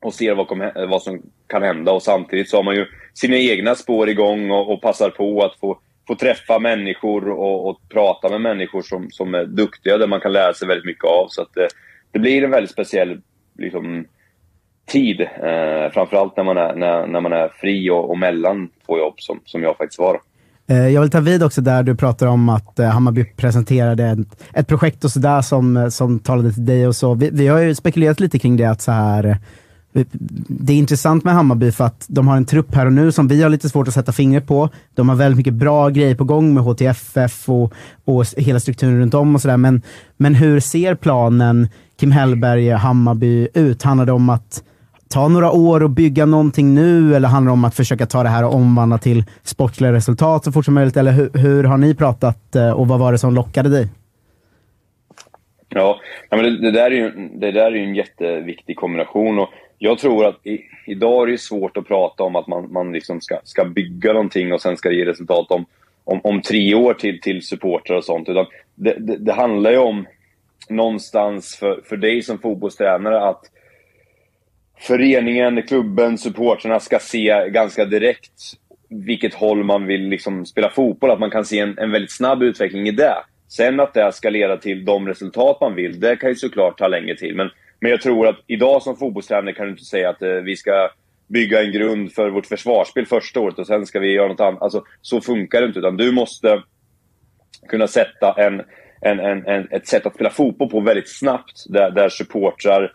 [0.00, 1.92] och ser vad, kom, eh, vad, som kan hända.
[1.92, 5.58] Och samtidigt så har man ju sina egna spår igång och, och passar på att
[5.60, 10.20] få, få träffa människor och, och, prata med människor som, som är duktiga, där man
[10.20, 11.26] kan lära sig väldigt mycket av.
[11.28, 11.68] Så att det,
[12.12, 13.20] det blir en väldigt speciell
[13.58, 14.04] liksom,
[14.88, 15.20] tid.
[15.20, 19.14] Eh, framförallt när man är, när, när man är fri och, och mellan två jobb,
[19.16, 20.20] som, som jag faktiskt var.
[20.70, 24.44] Eh, jag vill ta vid också där du pratar om att eh, Hammarby presenterade ett,
[24.54, 27.14] ett projekt och sådär som, eh, som talade till dig och så.
[27.14, 29.38] Vi, vi, har ju spekulerat lite kring det att så här
[30.48, 33.28] det är intressant med Hammarby för att de har en trupp här och nu som
[33.28, 34.68] vi har lite svårt att sätta fingret på.
[34.94, 37.72] De har väldigt mycket bra grejer på gång med HTFF och,
[38.04, 39.56] och hela strukturen runt om och sådär.
[39.56, 39.82] Men,
[40.16, 41.68] men hur ser planen
[42.00, 43.82] Kim Hellberg, Hammarby ut?
[43.82, 44.62] Handlar det om att
[45.08, 48.28] ta några år och bygga någonting nu eller handlar det om att försöka ta det
[48.28, 50.96] här och omvandla till sportsliga resultat så fort som möjligt?
[50.96, 53.88] Eller hur, hur har ni pratat eh, och vad var det som lockade dig?
[55.68, 59.38] Ja, men det, det, där är ju, det där är ju en jätteviktig kombination.
[59.38, 62.92] Och jag tror att i, idag är det svårt att prata om att man, man
[62.92, 65.64] liksom ska, ska bygga någonting och sen ska det ge resultat om,
[66.04, 68.28] om, om tre år till, till supportrar och sånt.
[68.28, 70.06] Utan det, det, det handlar ju om
[70.68, 73.42] någonstans för, för dig som fotbollstränare att
[74.80, 78.32] föreningen, klubben, supportrarna ska se ganska direkt
[78.88, 81.10] vilket håll man vill liksom spela fotboll.
[81.10, 83.16] Att man kan se en, en väldigt snabb utveckling i det.
[83.48, 86.88] Sen att det ska leda till de resultat man vill, det kan ju såklart ta
[86.88, 87.36] längre tid.
[87.36, 90.56] Men, men jag tror att idag som fotbollstränare kan du inte säga att eh, vi
[90.56, 90.90] ska
[91.28, 94.62] bygga en grund för vårt försvarsspel första året och sen ska vi göra något annat.
[94.62, 95.78] Alltså, så funkar det inte.
[95.78, 96.62] Utan du måste
[97.68, 98.62] kunna sätta en,
[99.00, 101.64] en, en, en, ett sätt att spela fotboll på väldigt snabbt.
[101.68, 102.88] Där, där supportrar eh,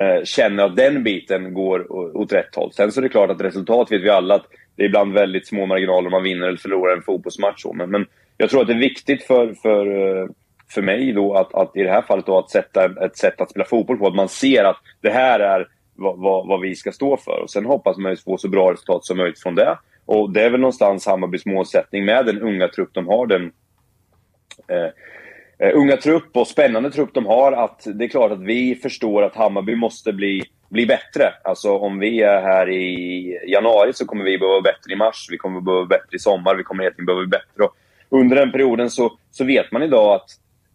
[0.00, 2.72] Eh, känner att den biten går åt rätt håll.
[2.72, 5.46] Sen så är det klart att resultat vet vi alla att det är ibland väldigt
[5.46, 7.64] små marginaler om man vinner eller förlorar en fotbollsmatch.
[7.74, 8.06] Men, men
[8.36, 10.28] jag tror att det är viktigt för, för, eh,
[10.70, 13.50] för mig då att, att i det här fallet då att sätta ett sätt att
[13.50, 14.06] spela fotboll på.
[14.06, 17.42] Att man ser att det här är vad, vad, vad vi ska stå för.
[17.42, 19.78] Och sen hoppas man ju få så bra resultat som möjligt från det.
[20.06, 23.26] Och det är väl någonstans Hammarbys målsättning med den unga trupp de har.
[23.26, 23.52] Den,
[24.68, 24.90] eh,
[25.58, 27.52] Eh, unga trupp och spännande trupp de har.
[27.52, 31.32] Att det är klart att vi förstår att Hammarby måste bli, bli bättre.
[31.44, 35.26] Alltså om vi är här i januari så kommer vi behöva vara bättre i mars.
[35.30, 36.54] Vi kommer behöva vara bättre i sommar.
[36.54, 37.64] Vi kommer helt behöva bli bättre.
[37.64, 37.74] Och
[38.08, 40.30] under den perioden så, så vet man idag att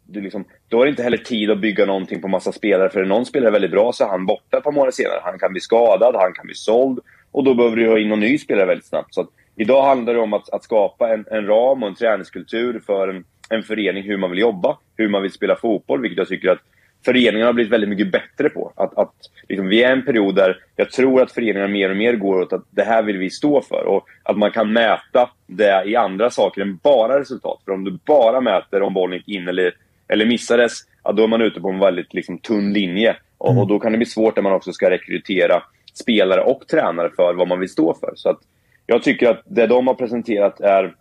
[0.06, 2.90] du liksom, då har inte heller tid att bygga någonting på massa spelare.
[2.90, 5.20] För är någon spelare väldigt bra så är han borta ett par månader senare.
[5.24, 7.00] Han kan bli skadad, han kan bli såld.
[7.32, 9.14] Och då behöver du ha in någon ny spelare väldigt snabbt.
[9.14, 12.82] Så att, idag handlar det om att, att skapa en, en ram och en träningskultur
[12.86, 16.28] för en, en förening hur man vill jobba, hur man vill spela fotboll, vilket jag
[16.28, 16.62] tycker att
[17.06, 18.74] föreningarna har blivit väldigt mycket bättre på.
[18.76, 19.14] Att, att,
[19.50, 22.54] liksom, vi är en period där jag tror att föreningarna mer och mer går åt
[22.54, 23.86] att det här vill vi stå för.
[23.86, 27.62] Och att man kan mäta det i andra saker än bara resultat.
[27.66, 29.76] För om du bara mäter om bollen gick in eller,
[30.08, 30.72] eller missades,
[31.04, 33.16] ja, då är man ute på en väldigt liksom, tunn linje.
[33.38, 33.62] Och, mm.
[33.62, 35.64] och, då kan det bli svårt när man också ska rekrytera
[35.94, 38.14] spelare och tränare för vad man vill stå för.
[38.16, 38.40] Så att
[38.86, 40.96] jag tycker att det de har presenterat är,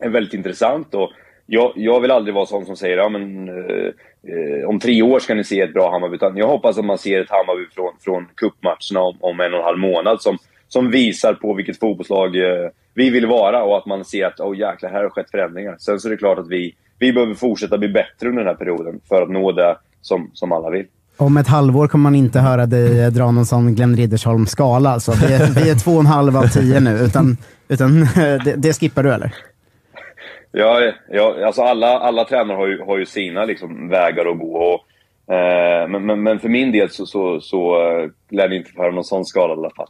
[0.00, 0.94] är väldigt intressant.
[0.94, 1.12] Och
[1.50, 3.86] jag, jag vill aldrig vara sån som säger ja, men, eh,
[4.32, 6.14] eh, om tre år ska ni se ett bra Hammarby.
[6.14, 9.58] Utan jag hoppas att man ser ett Hammarby från, från cupmatcherna om, om en och
[9.58, 13.86] en halv månad som, som visar på vilket fotbollslag eh, vi vill vara och att
[13.86, 15.76] man ser att oh, jäklar, här har skett förändringar.
[15.78, 18.54] Sen så är det klart att vi, vi behöver fortsätta bli bättre under den här
[18.54, 20.86] perioden för att nå det som, som alla vill.
[21.16, 24.90] Om ett halvår kommer man inte höra dig eh, dra någon sån Glenn Riddersholm-skala.
[24.90, 25.12] Alltså.
[25.12, 27.36] Vi, är, vi är två och en halv av tio nu, utan,
[27.68, 28.00] utan
[28.44, 29.34] det, det skippar du eller?
[30.52, 34.56] Ja, ja alltså alla, alla tränare har ju, har ju sina liksom, vägar att gå.
[34.56, 38.70] Och, eh, men, men, men, för min del så, så, så eh, lär det inte
[38.70, 39.88] föra någon sån skala i alla fall.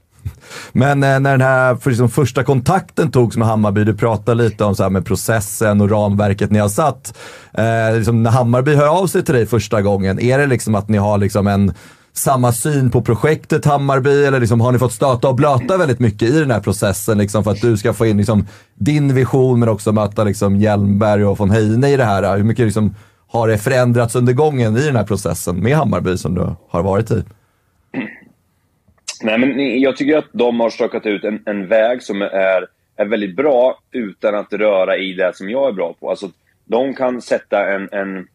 [0.73, 4.65] Men eh, när den här för liksom, första kontakten togs med Hammarby, du pratade lite
[4.65, 7.19] om så här med processen och ramverket ni har satt.
[7.59, 10.89] Eh, liksom, när Hammarby hör av sig till dig första gången, är det liksom att
[10.89, 11.75] ni har liksom en
[12.19, 16.29] samma syn på projektet Hammarby eller liksom, har ni fått stöta och blöta väldigt mycket
[16.29, 19.69] i den här processen liksom, för att du ska få in liksom, din vision men
[19.69, 22.37] också möta liksom, Hjelmberg och von Heine i det här?
[22.37, 22.95] Hur mycket liksom,
[23.29, 27.11] har det förändrats under gången i den här processen med Hammarby som du har varit
[27.11, 27.25] i?
[29.23, 33.05] Nej, men jag tycker att de har stakat ut en, en väg som är är
[33.05, 36.11] väldigt bra utan att röra i det som jag är bra på.
[36.11, 36.31] Alltså,
[36.65, 38.29] de kan sätta en, en,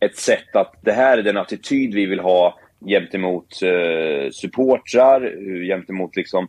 [0.00, 5.20] ett sätt att det här är den attityd vi vill ha gentemot eh, supportrar,
[5.66, 6.48] gentemot liksom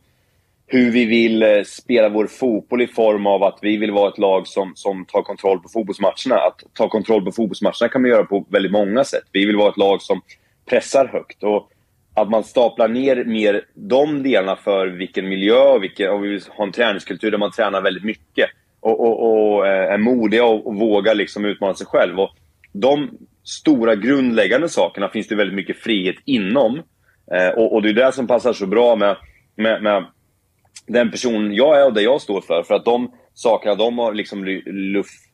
[0.68, 4.18] hur vi vill eh, spela vår fotboll i form av att vi vill vara ett
[4.18, 6.36] lag som, som tar kontroll på fotbollsmatcherna.
[6.36, 9.24] Att ta kontroll på fotbollsmatcherna kan man göra på väldigt många sätt.
[9.32, 10.22] Vi vill vara ett lag som
[10.66, 11.44] pressar högt.
[11.44, 11.70] Och
[12.14, 16.42] att man staplar ner mer de delarna för vilken miljö och, vilken, och vi vill
[16.50, 20.68] ha en träningskultur där man tränar väldigt mycket och, och, och eh, är modiga och,
[20.68, 22.20] och vågar liksom utmana sig själv.
[22.20, 22.30] Och
[22.72, 26.82] de stora grundläggande sakerna finns det väldigt mycket frihet inom.
[27.32, 29.18] Eh, och, och, det är det som passar så bra med,
[29.56, 30.06] med, med,
[30.88, 32.64] den person jag är och det jag står för.
[32.64, 34.46] För att de sakerna de har liksom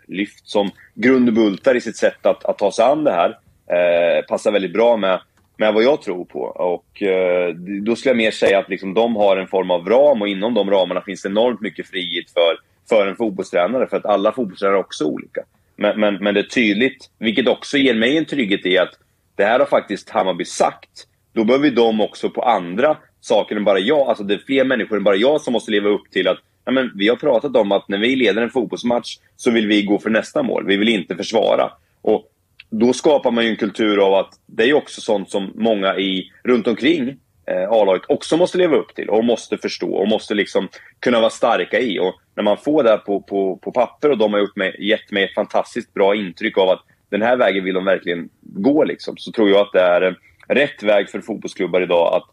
[0.08, 3.30] lyft som grundbultar i sitt sätt att, att ta sig an det här
[3.67, 5.19] eh, passar väldigt bra med
[5.60, 6.39] med vad jag tror på.
[6.41, 10.22] Och eh, Då skulle jag mer säga att liksom, de har en form av ram
[10.22, 12.58] och inom de ramarna finns det enormt mycket frihet för,
[12.89, 13.88] för en fotbollstränare.
[13.88, 15.41] För att alla fotbollstränare är också olika.
[15.80, 18.92] Men, men, men det är tydligt, vilket också ger mig en trygghet i att
[19.36, 21.08] det här har faktiskt Hammarby sagt.
[21.34, 24.98] Då behöver de också på andra saker än bara jag, alltså det är fler människor
[24.98, 27.72] än bara jag som måste leva upp till att ja, men vi har pratat om
[27.72, 30.65] att när vi leder en fotbollsmatch så vill vi gå för nästa mål.
[30.65, 31.72] Vi vill inte försvara.
[32.02, 32.26] Och
[32.70, 36.32] då skapar man ju en kultur av att det är också sånt som många i,
[36.44, 37.18] runt omkring
[37.50, 40.68] eh, A-laget också måste leva upp till och måste förstå och måste liksom
[41.00, 42.00] kunna vara starka i.
[42.00, 45.12] Och när man får det på, på, på papper och de har gjort mig, gett
[45.12, 49.18] mig ett fantastiskt bra intryck av att den här vägen vill de verkligen gå, liksom,
[49.18, 50.14] så tror jag att det är eh,
[50.48, 52.24] rätt väg för fotbollsklubbar idag att,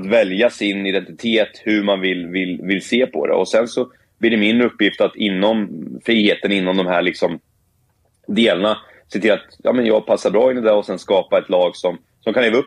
[0.00, 3.32] att välja sin identitet, hur man vill, vill, vill se på det.
[3.34, 5.68] Och sen så blir det min uppgift att inom
[6.04, 7.40] friheten, inom de här liksom
[8.26, 8.78] delarna,
[9.12, 11.48] se till att ja, men jag passar bra in i det och sen skapa ett
[11.48, 12.66] lag som, som kan leva upp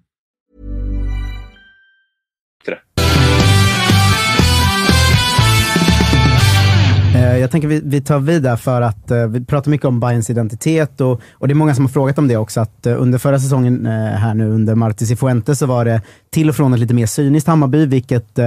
[7.15, 9.99] Eh, jag tänker vi, vi tar vid där för att eh, vi pratar mycket om
[9.99, 12.61] Bayerns identitet och, och det är många som har frågat om det också.
[12.61, 16.55] Att eh, under förra säsongen här nu under Marti Cifuentes så var det till och
[16.55, 18.39] från ett lite mer cyniskt Hammarby, vilket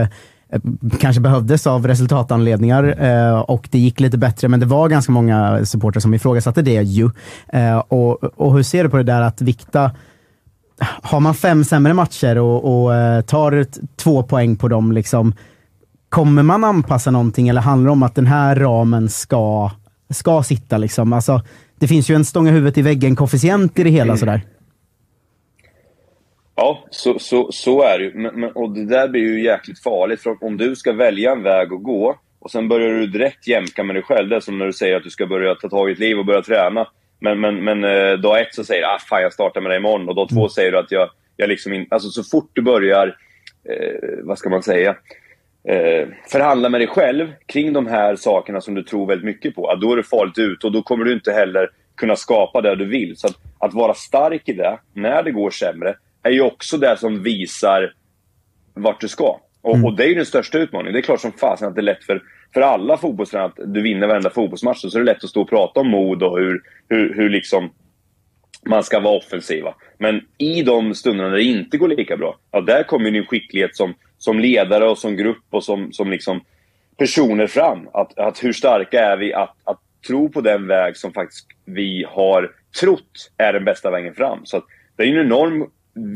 [1.01, 2.85] kanske behövdes av resultatanledningar
[3.51, 7.11] och det gick lite bättre, men det var ganska många supportrar som ifrågasatte det ju.
[7.89, 9.91] Och, och hur ser du på det där att vikta
[11.03, 12.91] har man fem sämre matcher och, och
[13.27, 15.35] tar två poäng på dem, liksom,
[16.15, 19.71] kommer man anpassa någonting eller handlar det om att den här ramen ska,
[20.11, 20.79] ska sitta?
[20.79, 21.13] Liksom?
[21.13, 21.41] Alltså,
[21.81, 24.17] det finns ju en stånga huvudet i väggen-koefficient i det hela.
[24.17, 24.41] Sådär.
[26.57, 28.15] Ja, så, så, så är det ju.
[28.15, 30.23] Men, men, och det där blir ju jäkligt farligt.
[30.23, 33.85] För om du ska välja en väg att gå och sen börjar du direkt jämka
[33.85, 34.29] med dig själv.
[34.29, 36.19] Det är som när du säger att du ska börja ta tag i ett liv
[36.19, 36.87] och börja träna.
[37.21, 39.77] Men, men, men eh, dag ett så säger du ah, fan jag startar med det
[39.77, 40.09] imorgon.
[40.09, 43.07] Och dag två säger du att jag, jag liksom in, Alltså så fort du börjar,
[43.69, 44.97] eh, vad ska man säga?
[45.69, 49.75] Eh, förhandla med dig själv kring de här sakerna som du tror väldigt mycket på,
[49.75, 52.85] då är du farligt ute och då kommer du inte heller kunna skapa det du
[52.85, 53.17] vill.
[53.17, 56.97] Så att, att vara stark i det, när det går sämre, är ju också det
[56.97, 57.93] som visar
[58.75, 59.41] vart du ska.
[59.63, 60.93] Och, och det är ju den största utmaningen.
[60.93, 62.23] Det är klart som fasen att det är lätt för,
[62.55, 64.81] för alla fotbollstränare att du vinner varenda fotbollsmatch.
[64.81, 67.71] Så är det lätt att stå och prata om mod och hur, hur, hur liksom
[68.67, 69.75] man ska vara offensiva.
[69.99, 73.27] Men i de stunderna när det inte går lika bra, ja, där kommer ju din
[73.27, 73.95] skicklighet som,
[74.25, 76.41] som ledare och som grupp och som, som liksom
[76.97, 77.89] personer fram.
[77.93, 82.05] Att, att hur starka är vi att, att tro på den väg som faktiskt vi
[82.09, 82.51] har
[82.81, 84.39] trott är den bästa vägen fram.
[84.45, 84.65] Så att
[84.97, 85.67] det är en enorm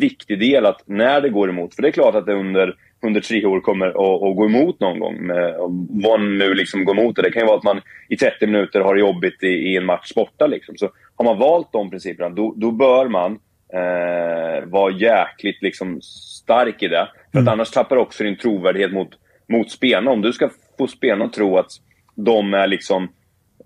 [0.00, 3.20] viktig del att när det går emot, för det är klart att det under, under
[3.20, 5.26] tre år kommer att, att gå emot någon gång.
[5.26, 5.54] Med,
[5.90, 7.22] vad nu liksom går emot det.
[7.22, 9.84] Det kan ju vara att man i 30 minuter har det jobbigt i, i en
[9.84, 10.46] match borta.
[10.46, 10.76] Liksom.
[10.76, 13.38] Så har man valt de principerna, då, då bör man
[13.72, 17.08] eh, vara jäkligt liksom, stark i det.
[17.32, 19.08] För att annars tappar också din trovärdighet mot,
[19.48, 20.10] mot spelarna.
[20.10, 21.70] Om du ska få spelarna att tro att
[22.14, 23.02] de är liksom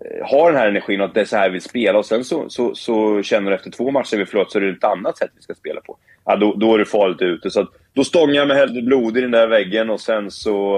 [0.05, 2.05] eh, har den här energin och att det är så här vi vill spela och
[2.05, 4.83] sen så, så, så känner du efter två matcher vi förlorat så är det ett
[4.83, 5.97] annat sätt vi ska spela på.
[6.25, 7.49] Ja, då, då är du farligt ute.
[7.49, 10.77] Så att, då stångar jag mig hellre blod i den där väggen och sen så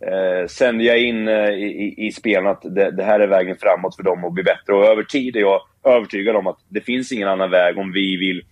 [0.00, 3.96] eh, sänder jag in eh, i, i spelarna att det, det, här är vägen framåt
[3.96, 4.74] för dem att bli bättre.
[4.74, 8.16] Och över tid är jag övertygad om att det finns ingen annan väg om vi
[8.16, 8.42] vill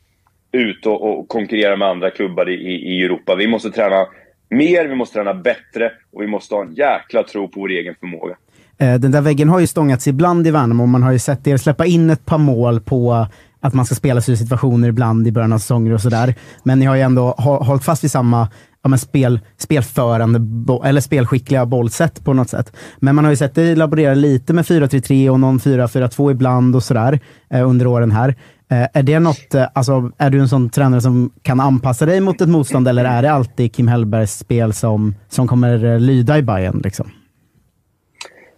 [0.54, 2.54] ut och, och konkurrera med andra klubbar i,
[2.96, 3.34] i Europa.
[3.34, 4.06] Vi måste träna
[4.50, 7.94] mer, vi måste träna bättre och vi måste ha en jäkla tro på vår egen
[8.00, 8.36] förmåga.
[8.78, 10.86] Eh, den där väggen har ju stångats ibland i Värnamo.
[10.86, 13.26] Man har ju sett er släppa in ett par mål på
[13.60, 16.34] att man ska spela sig situationer ibland i början av säsonger och sådär.
[16.62, 18.48] Men ni har ju ändå hållit fast vid samma
[18.82, 20.40] ja, men spel, spelförande
[20.84, 22.76] eller spelskickliga bollsätt på något sätt.
[22.98, 26.82] Men man har ju sett dig laborera lite med 4-3-3 och någon 4-4-2 ibland och
[26.82, 28.34] sådär eh, under åren här.
[28.70, 32.20] Eh, är det något, eh, alltså, är du en sån tränare som kan anpassa dig
[32.20, 36.38] mot ett motstånd eller är det alltid Kim Hellbergs spel som, som kommer eh, lyda
[36.38, 37.10] i Bayern liksom?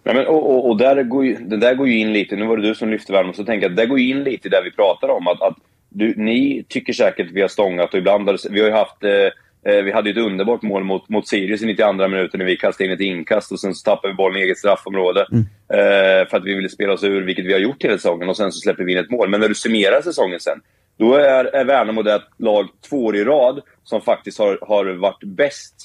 [0.03, 2.45] Nej, men, och, och, och där går ju, det där går ju in lite, nu
[2.45, 4.51] var det du som lyfte värmen, så tänker jag att det går in lite i
[4.51, 5.27] det vi pratar om.
[5.27, 5.57] Att, att
[5.89, 9.03] du, ni tycker säkert att vi har stångat och ibland har vi har ju haft
[9.03, 9.09] eh
[9.71, 12.93] vi hade ett underbart mål mot, mot Sirius i 92 minuten när vi kastade in
[12.93, 15.27] ett inkast och sen så tappade vi bollen i eget straffområde.
[15.31, 15.45] Mm.
[15.69, 18.37] Eh, för att vi ville spela oss ur, vilket vi har gjort hela säsongen, och
[18.37, 19.29] sen så släpper vi in ett mål.
[19.29, 20.61] Men när du summerar säsongen sen,
[20.97, 25.23] då är, är Värnamo det lag två år i rad som faktiskt har, har varit
[25.23, 25.75] bäst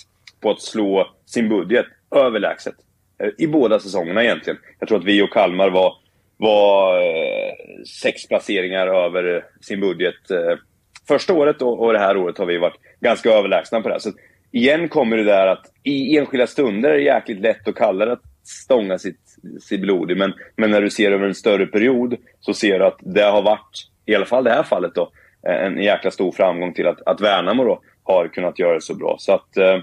[0.41, 2.75] på att slå sin budget överlägset.
[3.23, 4.59] Eh, I båda säsongerna egentligen.
[4.79, 5.95] Jag tror att vi och Kalmar var,
[6.37, 10.59] var eh, sex placeringar över sin budget eh,
[11.09, 14.01] första året och, och det här året har vi varit ganska överlägsna på det.
[14.01, 14.13] Så
[14.53, 18.13] igen kommer det där att i enskilda stunder är det jäkligt lätt att kalla det
[18.13, 19.21] att stånga sitt,
[19.61, 22.99] sitt blod men, men när du ser över en större period så ser du att
[23.01, 26.87] det har varit, i alla fall det här fallet då, en jäkla stor framgång till
[26.87, 29.17] att, att Värnamo då har kunnat göra det så bra.
[29.19, 29.79] Så att eh,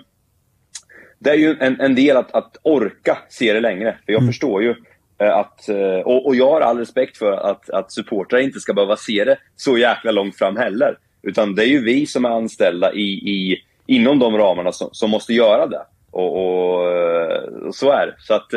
[1.19, 3.97] det är ju en, en del att, att orka se det längre.
[4.05, 4.29] För jag mm.
[4.29, 4.75] förstår ju
[5.21, 8.73] eh, att, eh, och, och, jag har all respekt för att, att supportrar inte ska
[8.73, 10.97] behöva se det så jäkla långt fram heller.
[11.23, 15.09] Utan det är ju vi som är anställda i, i, inom de ramarna som, som
[15.09, 15.81] måste göra det.
[16.11, 18.15] Och, och, och, eh, så är det.
[18.19, 18.47] Så att,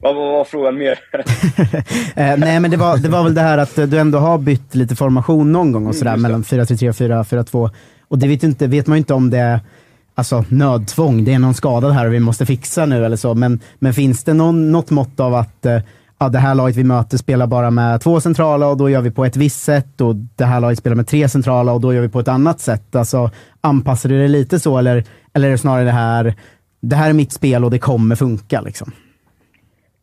[0.00, 0.98] vad, vad var frågan mer?
[2.36, 4.96] nej, men det var, det var väl det här att du ändå har bytt lite
[4.96, 7.70] formation någon gång och sådär mm, mellan 4-3-3 och 4-4-2.
[8.08, 9.60] Och det vet, inte, vet man ju inte om det
[10.14, 13.34] alltså, nödtvång, det är någon skadad här och vi måste fixa nu eller så.
[13.34, 15.78] Men, men finns det någon, något mått av att eh,
[16.22, 19.10] ja, det här laget vi möter spelar bara med två centrala och då gör vi
[19.10, 22.02] på ett visst sätt och det här laget spelar med tre centrala och då gör
[22.02, 22.96] vi på ett annat sätt.
[22.96, 25.04] Alltså, anpassar du det lite så eller,
[25.34, 26.34] eller är det snarare det här,
[26.80, 28.60] det här är mitt spel och det kommer funka?
[28.60, 28.92] Liksom?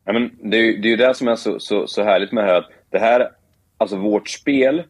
[0.06, 2.44] Ja, men det, är, det är ju det som är så, så, så härligt med
[2.44, 2.58] det här.
[2.58, 3.30] Att det här,
[3.78, 4.84] alltså vårt spel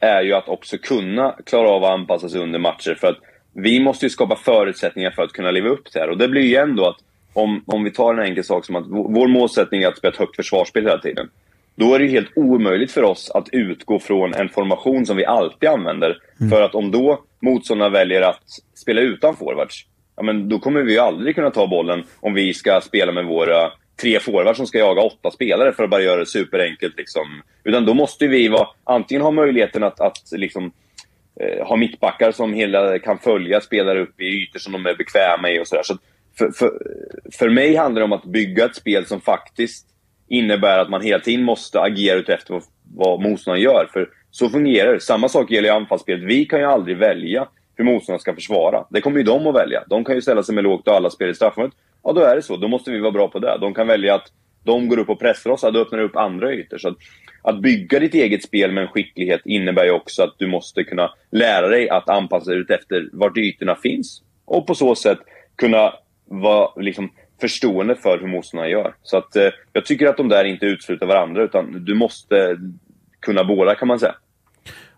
[0.00, 2.96] är ju att också kunna klara av att anpassa sig under matcher.
[3.00, 3.18] För att
[3.54, 6.10] vi måste ju skapa förutsättningar för att kunna leva upp till det här.
[6.10, 6.98] Och det blir ju ändå att
[7.32, 10.18] om, om vi tar en enkel sak som att vår målsättning är att spela ett
[10.18, 11.28] högt försvarsspel hela tiden.
[11.74, 15.68] Då är det helt omöjligt för oss att utgå från en formation som vi alltid
[15.68, 16.18] använder.
[16.40, 16.50] Mm.
[16.50, 20.92] För att om då motståndarna väljer att spela utan forwards, ja, men då kommer vi
[20.92, 23.70] ju aldrig kunna ta bollen om vi ska spela med våra
[24.00, 26.96] tre forwards som ska jaga åtta spelare för att bara göra det superenkelt.
[26.96, 27.42] Liksom.
[27.64, 30.72] Utan då måste vi vara, antingen ha möjligheten att, att liksom,
[31.40, 35.50] eh, ha mittbackar som hela kan följa spelare upp i ytor som de är bekväma
[35.50, 35.82] i och sådär.
[35.84, 35.98] Så,
[36.40, 36.72] för, för,
[37.32, 39.86] för mig handlar det om att bygga ett spel som faktiskt
[40.28, 42.62] innebär att man hela tiden måste agera utefter vad,
[42.94, 43.88] vad motståndaren gör.
[43.92, 45.00] För så fungerar det.
[45.00, 46.24] Samma sak gäller i anfallsspelet.
[46.24, 48.84] Vi kan ju aldrig välja hur motståndaren ska försvara.
[48.90, 49.84] Det kommer ju de att välja.
[49.88, 51.76] De kan ju ställa sig med lågt och alla spel i straffområdet.
[52.02, 52.56] Ja, då är det så.
[52.56, 53.58] Då måste vi vara bra på det.
[53.60, 54.32] De kan välja att
[54.64, 56.78] de går upp och pressar oss, då öppnar det upp andra ytor.
[56.78, 56.96] Så att,
[57.42, 61.10] att bygga ditt eget spel med en skicklighet innebär ju också att du måste kunna
[61.30, 64.22] lära dig att anpassa dig efter vart ytorna finns.
[64.44, 65.18] Och på så sätt
[65.56, 65.94] kunna
[66.30, 67.10] vara liksom,
[67.40, 68.94] förstående för hur motståndarna gör.
[69.02, 72.56] Så att, eh, jag tycker att de där inte utesluter varandra, utan du måste
[73.20, 74.14] kunna båda kan man säga.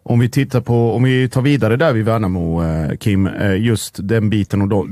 [0.04, 4.08] Om vi tittar på, om vi tar vidare där vid Värnamo, eh, Kim, eh, just
[4.08, 4.88] den biten och då,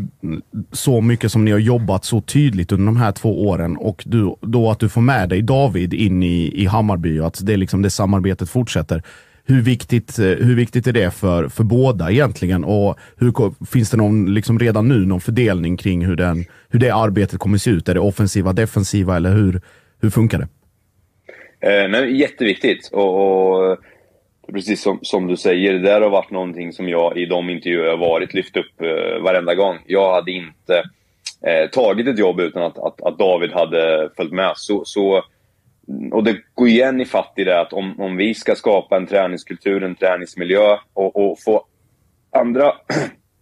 [0.72, 4.34] så mycket som ni har jobbat så tydligt under de här två åren och du,
[4.40, 7.82] då att du får med dig David in i, i Hammarby och att det, liksom,
[7.82, 9.02] det samarbetet fortsätter.
[9.44, 12.64] Hur viktigt, eh, hur viktigt är det för, för båda egentligen?
[12.64, 16.90] Och hur, finns det någon, liksom redan nu någon fördelning kring hur, den, hur det
[16.90, 17.88] arbetet kommer se ut?
[17.88, 19.60] Är det offensiva, defensiva eller hur,
[20.00, 20.48] hur funkar det?
[21.68, 22.90] Eh, nej, jätteviktigt.
[22.92, 23.78] och, och
[24.52, 27.84] precis som, som du säger, det där har varit någonting som jag i de intervjuer
[27.84, 29.78] jag varit lyft upp eh, varenda gång.
[29.86, 30.82] Jag hade inte
[31.46, 34.52] eh, tagit ett jobb utan att, att, att, David hade följt med.
[34.56, 35.24] Så, så,
[36.12, 39.06] och det går igen i fatt i det att om, om vi ska skapa en
[39.06, 41.64] träningskultur, en träningsmiljö och, och få
[42.36, 42.72] andra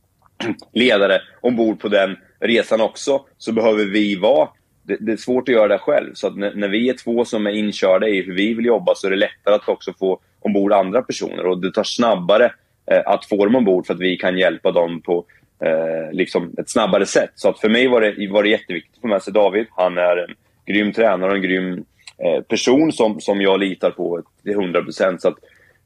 [0.72, 4.49] ledare ombord på den resan också, så behöver vi vara
[4.82, 6.11] det, det, är svårt att göra det själv.
[6.14, 9.07] Så när, när, vi är två som är inkörda i hur vi vill jobba så
[9.07, 11.46] är det lättare att också få ombord andra personer.
[11.46, 12.53] Och det tar snabbare
[12.90, 15.24] eh, att få dem ombord för att vi kan hjälpa dem på
[15.64, 17.30] eh, liksom ett snabbare sätt.
[17.34, 19.66] Så att för mig var det, var det jätteviktigt att få med sig David.
[19.70, 20.34] Han är en
[20.66, 21.84] grym tränare och en grym
[22.25, 25.25] eh, person som, som jag litar på till 100 procent.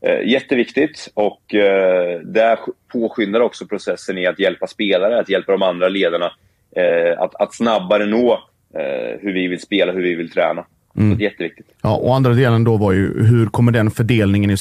[0.01, 2.59] Eh, jätteviktigt och eh, det
[2.93, 6.33] påskyndar också processen i att hjälpa spelare, att hjälpa de andra ledarna
[6.77, 8.33] eh, att, att snabbare nå
[8.75, 10.65] eh, hur vi vill spela, hur vi vill träna.
[10.97, 11.17] Mm.
[11.17, 11.67] Så jätteviktigt.
[11.83, 14.57] Ja, och andra delen då var ju, hur kommer den fördelningen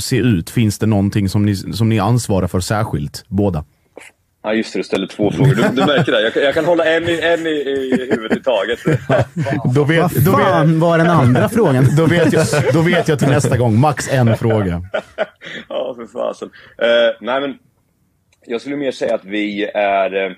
[0.00, 0.50] se ut?
[0.50, 3.64] Finns det någonting som ni, som ni ansvarar för särskilt, båda?
[4.46, 4.78] Ja, just det.
[4.78, 5.54] Du ställer två frågor.
[5.54, 6.22] Du, du märker det.
[6.22, 8.78] Jag, jag, kan hålla en, i, en i, i huvudet i taget.
[9.74, 11.86] då vet, Vad då fan vet, var den andra frågan?
[11.96, 13.80] då, vet jag, då vet jag till nästa gång.
[13.80, 14.82] Max en fråga.
[15.68, 16.48] ja, för fasen.
[16.48, 17.58] Uh, nej, men
[18.46, 20.14] jag skulle mer säga att vi är...
[20.14, 20.32] Uh,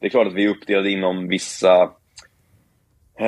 [0.00, 1.90] det är klart att vi är uppdelade inom vissa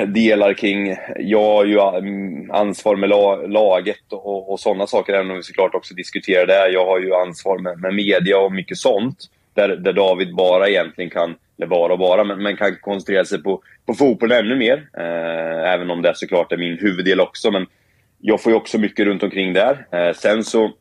[0.07, 0.95] delar kring...
[1.19, 3.09] Jag har ju mm, ansvar med
[3.49, 6.69] laget och, och sådana saker, även om vi såklart också diskuterar det.
[6.69, 9.17] Jag har ju ansvar med, med media och mycket sånt.
[9.57, 13.43] Där, där David bara egentligen kan, eller bara och bara, men, men kan koncentrera sig
[13.43, 14.89] på, på fotbollen ännu mer.
[14.97, 17.51] Eh, även om det såklart är min huvuddel också.
[17.51, 17.65] Men
[18.19, 19.87] jag får ju också mycket runt omkring där.
[19.91, 20.71] Eh, sen så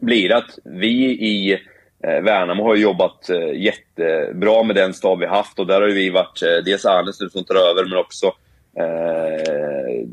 [0.00, 1.58] blir det att vi i
[2.06, 6.10] Eh, Värnamo har jobbat eh, jättebra med den stab vi haft och där har vi
[6.10, 8.26] varit, eh, dels Arnes nu som tar över, men också
[8.76, 10.06] eh,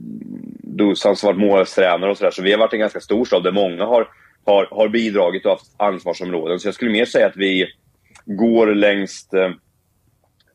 [0.63, 2.31] Dusan som varit målstränare och sådär.
[2.31, 4.07] Så vi har varit en ganska stor stab där många har,
[4.45, 6.59] har, har bidragit och haft ansvarsområden.
[6.59, 7.67] Så jag skulle mer säga att vi
[8.25, 9.51] går längs, eh,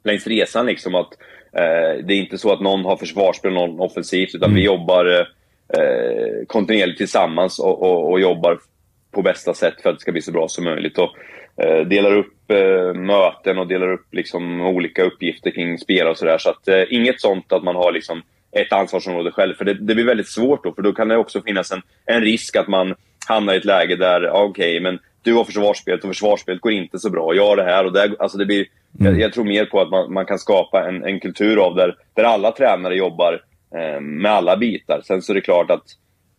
[0.05, 0.95] längs resan liksom.
[0.95, 1.13] Att,
[1.53, 4.57] eh, det är inte så att någon har försvarsspel och någon offensivt, utan mm.
[4.57, 5.27] vi jobbar
[5.79, 8.59] eh, kontinuerligt tillsammans och, och, och jobbar
[9.11, 10.99] på bästa sätt för att det ska bli så bra som möjligt.
[10.99, 11.17] Och,
[11.65, 16.39] eh, delar upp eh, möten och delar upp liksom, olika uppgifter kring spelare och sådär.
[16.39, 18.23] Så att eh, inget sånt att man har liksom,
[18.53, 19.55] ett ansvarsområde själv.
[19.55, 22.21] För det, det, blir väldigt svårt då, för då kan det också finnas en, en
[22.21, 22.95] risk att man
[23.29, 26.99] hamnar i ett läge där, okej, okay, men du har försvarsspelet och försvarsspelet går inte
[26.99, 27.35] så bra.
[27.35, 28.67] Jag har det här och det, alltså det blir,
[29.01, 29.13] mm.
[29.13, 31.97] jag, jag, tror mer på att man, man kan skapa en, en kultur av där,
[32.15, 33.43] där alla tränare jobbar
[33.75, 35.01] eh, med alla bitar.
[35.05, 35.85] Sen så är det klart att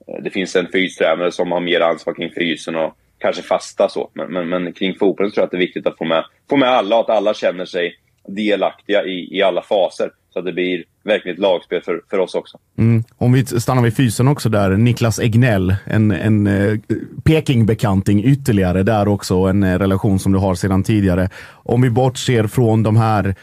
[0.08, 4.10] Eh, det finns en fystränare som har mer ansvar kring fysen och kanske fasta så.
[4.14, 6.58] Men, men, men kring fotbollen tror jag att det är viktigt att få med, få
[6.58, 7.96] med alla och att alla känner sig
[8.28, 10.12] delaktiga i, i alla faser.
[10.36, 12.58] Så att det blir verkligen ett lagspel för, för oss också.
[12.78, 13.04] Mm.
[13.18, 14.78] Om vi stannar vid fysen också där.
[14.78, 16.78] Niklas Egnell, en, en eh,
[17.24, 19.36] Peking-bekanting ytterligare där också.
[19.36, 21.30] En eh, relation som du har sedan tidigare.
[21.52, 23.36] Om vi bortser från de här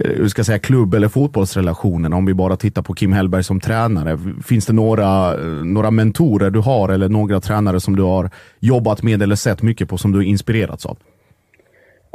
[0.00, 3.44] eh, hur ska jag säga, klubb eller fotbollsrelationen, om vi bara tittar på Kim Hellberg
[3.44, 4.18] som tränare.
[4.44, 8.30] Finns det några, eh, några mentorer du har eller några tränare som du har
[8.60, 10.98] jobbat med eller sett mycket på som du inspirerats av?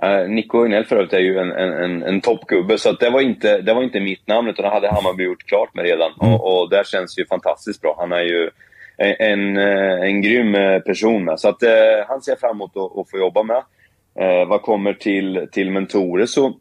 [0.04, 3.22] Uh, Nico Egnell för övrigt är ju en, en, en, en toppgubbe, så det, var
[3.22, 6.12] inte, det var inte mitt namn, utan det hade Hammarby gjort klart med redan.
[6.22, 6.34] Mm.
[6.34, 7.96] Och, och där känns ju fantastiskt bra.
[8.00, 8.50] Han är ju
[8.98, 9.58] en, en,
[10.02, 11.26] en grym person.
[11.26, 11.40] Med.
[11.40, 11.70] Så att, uh,
[12.08, 13.64] han ser jag fram emot att, att få jobba med.
[14.22, 16.54] Uh, vad kommer till, till mentorer så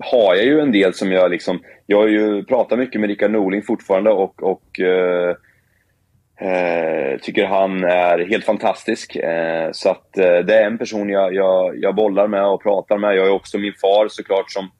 [0.00, 1.62] har jag ju en del som jag liksom...
[1.86, 5.36] Jag har ju pratat mycket med Rickard Norling fortfarande och, och eh,
[6.40, 9.16] eh, tycker han är helt fantastisk.
[9.16, 12.98] Eh, så att eh, det är en person jag, jag, jag bollar med och pratar
[12.98, 13.16] med.
[13.16, 14.70] Jag har också min far såklart som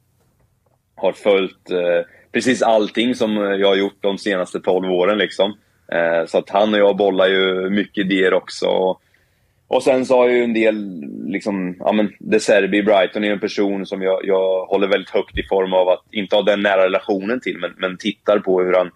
[0.95, 5.17] har följt eh, precis allting som jag har gjort de senaste 12 åren.
[5.17, 5.53] Liksom.
[5.91, 8.97] Eh, så att han och jag bollar ju mycket idéer också.
[9.67, 13.31] Och sen så har jag ju en del, liksom, ja men De Serbi Brighton är
[13.31, 16.61] en person som jag, jag håller väldigt högt i form av att inte ha den
[16.61, 18.91] nära relationen till, men, men tittar på hur han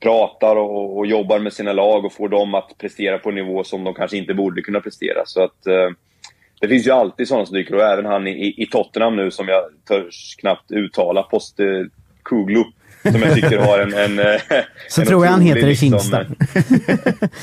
[0.00, 3.64] pratar och, och, jobbar med sina lag och får dem att prestera på en nivå
[3.64, 5.22] som de kanske inte borde kunna prestera.
[5.26, 5.90] Så att eh,
[6.60, 9.48] det finns ju alltid sådana som dyker och även han i, i Tottenham nu som
[9.48, 11.66] jag törs knappt uttala, Post eh,
[12.22, 12.64] Kuglu
[13.02, 13.94] som jag tycker har en...
[13.94, 14.40] en eh,
[14.88, 16.18] så en tror jag han heter i liksom, Kimsta.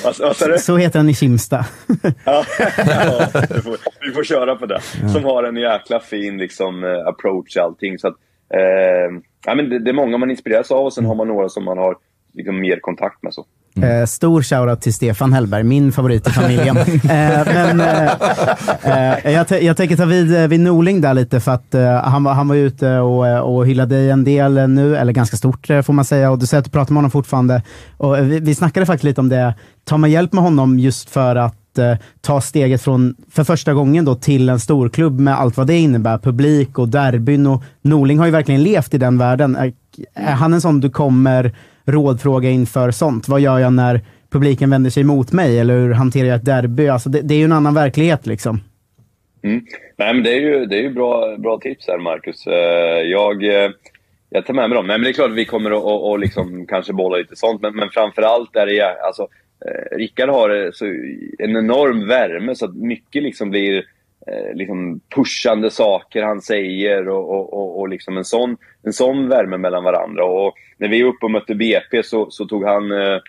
[0.04, 1.66] vad, vad så, så heter han i Kimsta.
[2.26, 2.46] ja,
[2.78, 4.82] ja vi, får, vi, får, köra på det.
[5.02, 5.10] Ja.
[5.10, 8.00] Som har en jäkla fin liksom, eh, approach i allting.
[8.00, 8.16] Så att,
[8.54, 11.50] eh, ja, men det, det, är många man inspireras av och sen har man några
[11.50, 11.96] som man har
[12.36, 13.34] liksom, mer kontakt med.
[13.34, 13.46] Så.
[13.82, 16.78] Eh, stor shoutout till Stefan Hellberg, min favorit i familjen.
[16.78, 18.12] eh, men eh,
[18.84, 22.24] eh, jag, jag tänker ta vid, eh, vid Norling där lite för att eh, han,
[22.24, 25.94] var, han var ute och, och hyllade dig en del nu, eller ganska stort får
[25.94, 26.32] man säga.
[26.32, 27.62] Och du säger att du pratar med honom fortfarande.
[27.98, 29.54] Och, eh, vi, vi snackade faktiskt lite om det.
[29.84, 31.56] Tar man hjälp med honom just för att
[32.22, 36.18] ta steget från, för första gången då, till en storklubb med allt vad det innebär,
[36.18, 37.48] publik och derbyn.
[37.48, 39.56] Och Norling har ju verkligen levt i den världen.
[39.56, 39.74] Är,
[40.14, 41.54] är han en sån du kommer
[41.86, 43.28] rådfråga inför sånt?
[43.28, 45.60] Vad gör jag när publiken vänder sig mot mig?
[45.60, 46.88] Eller hur hanterar jag ett derby?
[46.88, 48.60] Alltså det, det är ju en annan verklighet liksom.
[49.44, 49.66] Mm.
[49.98, 52.48] Nej, men det är ju, det är ju bra, bra tips här, Marcus.
[52.48, 53.72] Eh, jag, eh,
[54.30, 54.88] jag tar med mig dem.
[54.88, 57.36] Nej, men det är klart att vi kommer att och, och liksom kanske bolla lite
[57.36, 59.02] sånt, men, men framför allt är det...
[59.02, 59.28] Alltså,
[59.66, 60.86] eh, Rickard har så,
[61.40, 63.84] en enorm värme, så att mycket liksom blir
[64.28, 69.30] eh, liksom pushande saker han säger och, och, och, och liksom en, sån, en sån
[69.30, 70.26] värme mellan varandra.
[70.26, 73.20] Och när vi var uppe och mötte BP så, så tog han eh,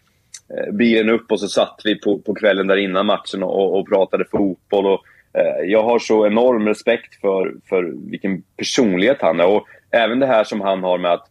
[0.48, 3.88] eh, bilen upp och så satt vi på, på kvällen där innan matchen och, och
[3.88, 4.86] pratade fotboll.
[4.86, 9.46] Och, eh, jag har så enorm respekt för, för vilken personlighet han är.
[9.46, 11.28] Och även det här som han har med att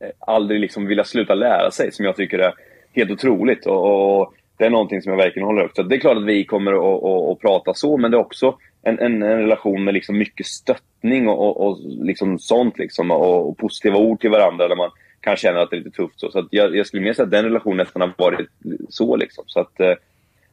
[0.00, 2.54] eh, aldrig liksom vilja sluta lära sig, som jag tycker är
[2.92, 3.66] helt otroligt.
[3.66, 5.76] Och, och det är någonting som jag verkligen håller högt.
[5.76, 8.20] Så det är klart att vi kommer att, att, att prata så, men det är
[8.20, 12.78] också en, en, en relation med liksom mycket stöttning och, och, och liksom sånt.
[12.78, 14.90] Liksom, och, och positiva ord till varandra där man
[15.20, 16.20] kan känna att det är lite tufft.
[16.20, 18.48] Så, så att jag, jag skulle mer säga att den relationen nästan har varit
[18.88, 19.16] så.
[19.16, 19.44] Liksom.
[19.46, 19.94] Så att, eh,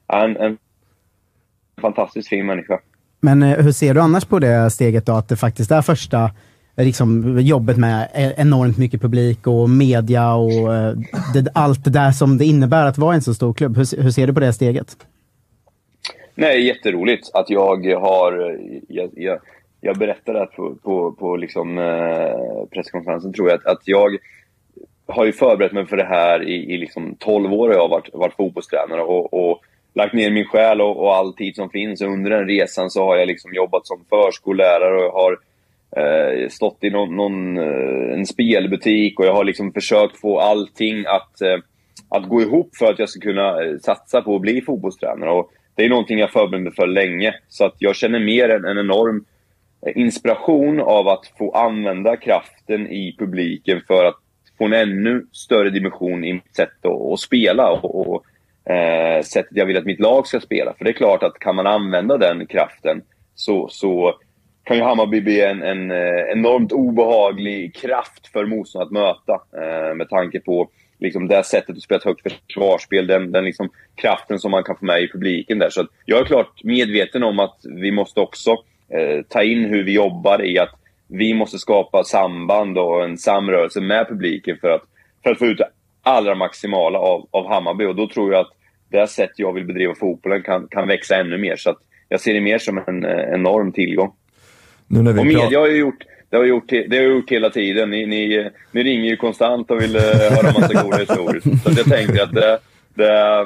[0.08, 0.58] en, en
[1.82, 2.80] fantastiskt fin människa.
[3.20, 5.14] Men eh, hur ser du annars på det steget då?
[5.14, 6.32] Att det faktiskt är första
[6.82, 10.94] Eh, liksom, jobbet med e-, enormt mycket publik och media och eh,
[11.34, 13.78] det, allt det där som det innebär att vara en så stor klubb.
[13.78, 14.98] Hur, hur ser du på det steget?
[16.36, 18.50] Nej, jätteroligt att jag har...
[18.50, 19.40] Eh, jag, jag,
[19.82, 24.18] jag berättade på, på, på liksom, eh, presskonferensen, tror jag, att, att jag
[25.08, 27.74] har ju förberett mig för det här i, i liksom 12 år.
[27.74, 29.62] Jag har varit, varit fotbollstränare och, och
[29.94, 32.02] lagt ner min själ och, och all tid som finns.
[32.02, 35.38] Och under den resan så har jag liksom jobbat som förskollärare och jag har
[35.98, 41.06] eh, stått i någon, någon, eh, en spelbutik och jag har liksom försökt få allting
[41.06, 41.58] att, eh,
[42.10, 45.32] att gå ihop för att jag ska kunna eh, satsa på att bli fotbollstränare.
[45.32, 47.36] Och det är någonting jag förberett mig för länge.
[47.48, 49.26] Så att jag känner mer en, en enorm
[49.86, 54.18] eh, inspiration av att få använda kraften i publiken för att
[54.58, 58.26] få en ännu större dimension i mitt sätt att, att spela och, och
[58.74, 60.74] eh, sättet jag vill att mitt lag ska spela.
[60.78, 63.02] För det är klart att kan man använda den kraften
[63.36, 64.16] så, så
[64.64, 69.34] kan ju Hammarby bli en, en eh, enormt obehaglig kraft för motståndaren att möta.
[69.64, 73.70] Eh, med tanke på liksom det sättet att spela ett högt försvarsspel, den, den liksom
[73.96, 75.70] kraften som man kan få med i publiken där.
[75.70, 78.52] Så jag är klart medveten om att vi måste också
[78.90, 80.76] eh, ta in hur vi jobbar i att
[81.08, 84.84] vi måste skapa samband och en samrörelse med publiken för att,
[85.24, 85.70] för att få ut det
[86.04, 87.86] allra maximala av, av Hammarby.
[87.86, 88.52] Och då tror jag att
[88.90, 91.56] det sätt jag vill bedriva fotbollen kan, kan växa ännu mer.
[91.56, 91.78] Så att
[92.10, 94.14] jag ser det mer som en eh, enorm tillgång.
[94.92, 97.50] Nu när vi och media har ju gjort, det har, gjort, det har gjort hela
[97.50, 97.90] tiden.
[97.90, 101.42] Ni, ni, ni ringer ju konstant och vill eh, höra massa goda historier.
[101.64, 102.60] Så jag tänker att det,
[102.94, 103.46] det,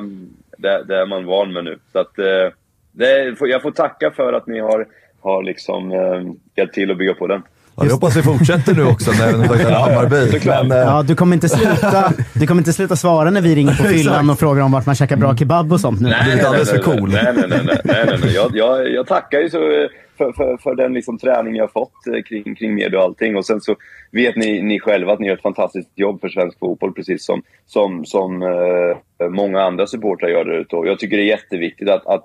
[0.58, 1.80] det, det är man van med nu.
[1.92, 2.50] Så att, eh,
[2.92, 4.88] det, jag får tacka för att ni har,
[5.22, 7.42] har liksom, eh, hjälpt till att bygga på den.
[7.78, 10.32] Ja, vi hoppas vi fortsätter nu också när den är Hammarby.
[10.32, 10.68] såklart.
[10.68, 13.74] Men, eh, Ja, du kommer inte sluta, du kommer inte sluta svara när vi ringer
[13.76, 16.14] på fyllan och frågar om vart man käkar bra kebab och sånt nu.
[16.24, 17.10] blivit alldeles för cool.
[17.12, 17.60] Nej, nej, nej.
[17.66, 18.34] nej, nej, nej, nej.
[18.36, 22.08] Jag, jag, jag tackar ju så för, för, för den liksom träning jag har fått
[22.16, 23.36] eh, kring, kring media och allting.
[23.36, 23.76] Och sen så
[24.12, 27.42] vet ni, ni själva att ni gör ett fantastiskt jobb för svensk fotboll, precis som,
[27.66, 30.76] som, som eh, många andra supportrar gör där ute.
[30.76, 32.24] Och Jag tycker det är jätteviktigt att, att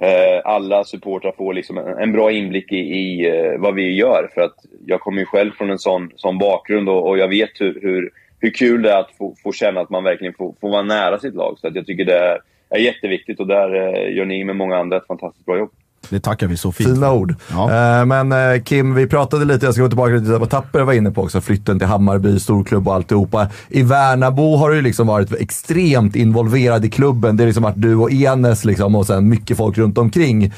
[0.00, 4.30] Eh, alla supportrar får liksom en, en bra inblick i, i eh, vad vi gör.
[4.34, 4.54] För att
[4.86, 8.10] jag kommer ju själv från en sån, sån bakgrund och, och jag vet hur, hur,
[8.40, 11.18] hur kul det är att få, få känna att man verkligen får, får vara nära
[11.18, 11.58] sitt lag.
[11.60, 12.38] Så att jag tycker det är,
[12.70, 15.70] är jätteviktigt och där eh, gör ni med många andra ett fantastiskt bra jobb.
[16.10, 17.34] Det tackar vi så fint Fina ord.
[17.50, 18.00] Ja.
[18.00, 20.92] Eh, Men eh, Kim, vi pratade lite, jag ska gå tillbaka till vad Tapper var
[20.92, 23.48] inne på också, flytten till Hammarby, storklubb och alltihopa.
[23.68, 27.36] I Värnamo har du liksom varit extremt involverad i klubben.
[27.36, 30.52] Det har liksom varit du och Enes liksom, och sen mycket folk runt omkring.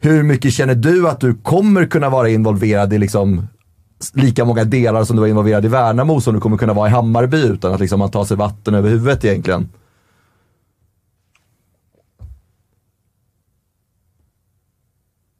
[0.00, 3.48] Hur mycket känner du att du kommer kunna vara involverad i liksom
[4.12, 6.90] lika många delar som du var involverad i Värnamo som du kommer kunna vara i
[6.90, 9.68] Hammarby utan att liksom man tar sig vatten över huvudet egentligen?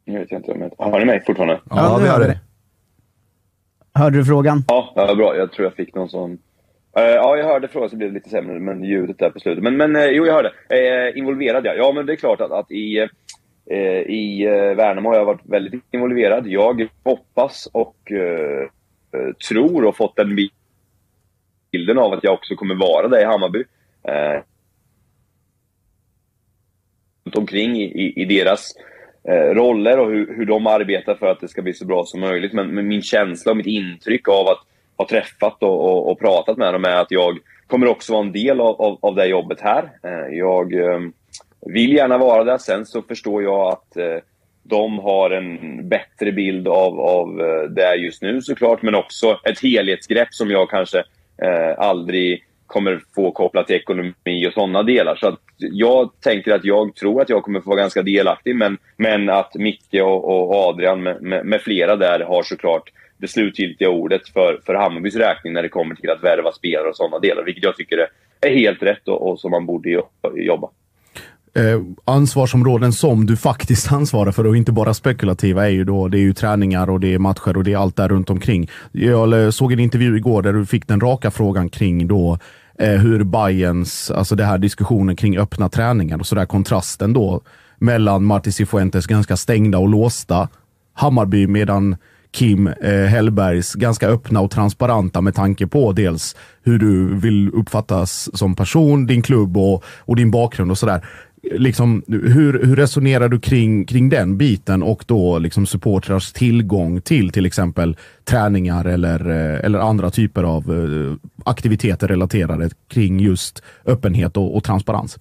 [0.05, 0.73] Nu vet jag inte om jag...
[0.79, 1.61] Har ni mig fortfarande?
[1.71, 2.41] Ja, nu vi hör hör det.
[3.95, 4.65] Hörde du frågan?
[4.69, 5.37] Ja, ja, bra.
[5.37, 6.39] Jag tror jag fick någon sån...
[6.97, 9.65] Eh, ja, jag hörde frågan så blev det lite sämre, men ljudet där på slutet.
[9.65, 10.49] Men, men eh, jo, jag hörde.
[10.49, 11.75] Uh, involverad, ja.
[11.75, 13.09] Ja, men det är klart att, att i,
[14.07, 16.47] i uh, Värnamo har jag varit väldigt involverad.
[16.47, 17.97] Jag hoppas och
[19.49, 20.37] tror och fått den
[21.73, 23.65] bilden av att jag också kommer vara det i Hammarby.
[24.03, 24.43] eh,
[27.37, 28.75] omkring i, i, i deras
[29.29, 32.21] Eh, roller och hur, hur de arbetar för att det ska bli så bra som
[32.21, 32.53] möjligt.
[32.53, 34.61] Men, men min känsla och mitt intryck av att
[34.97, 38.33] ha träffat och, och, och, pratat med dem är att jag kommer också vara en
[38.33, 39.91] del av, av, av det jobbet här.
[40.03, 41.01] Eh, jag eh,
[41.67, 42.59] vill gärna vara där.
[42.59, 43.97] Sen så förstår jag att
[44.63, 47.37] de har en bättre bild av, av
[47.71, 50.99] det just nu såklart, men också ett helhetsgrepp som jag kanske
[51.43, 52.45] eh, aldrig
[52.75, 55.17] kommer få kopplat till ekonomi och sådana delar.
[55.17, 58.79] Så att jag tänker att jag tror att jag kommer få vara ganska delaktig, men,
[58.97, 63.91] men att Micke och, och Adrian med, med, med, flera där har såklart det slutgiltiga
[63.91, 67.43] ordet för, för Hammarbys räkning när det kommer till att värva spelare och sådana delar,
[67.43, 68.09] vilket jag tycker
[68.41, 70.03] är helt rätt och, och som man borde
[70.35, 70.71] jobba.
[71.57, 76.19] Eh, ansvarsområden som du faktiskt ansvarar för och inte bara spekulativa är ju då det
[76.19, 78.71] är ju träningar och det är matcher och det är allt där runt omkring.
[78.93, 82.39] Jag såg en intervju igår där du fick den raka frågan kring då
[82.79, 87.41] eh, hur Bayerns, alltså det här diskussionen kring öppna träningar och sådär kontrasten då
[87.79, 90.49] mellan Martin Cifuentes ganska stängda och låsta
[90.95, 91.97] Hammarby medan
[92.33, 98.37] Kim eh, Hellbergs ganska öppna och transparenta med tanke på dels hur du vill uppfattas
[98.37, 101.05] som person, din klubb och, och din bakgrund och sådär
[101.51, 107.31] liksom, hur, hur resonerar du kring, kring den biten och då liksom supportrars tillgång till
[107.31, 114.37] till exempel träningar eller, eh, eller andra typer av eh, aktiviteter relaterade kring just öppenhet
[114.37, 115.19] och, och transparens?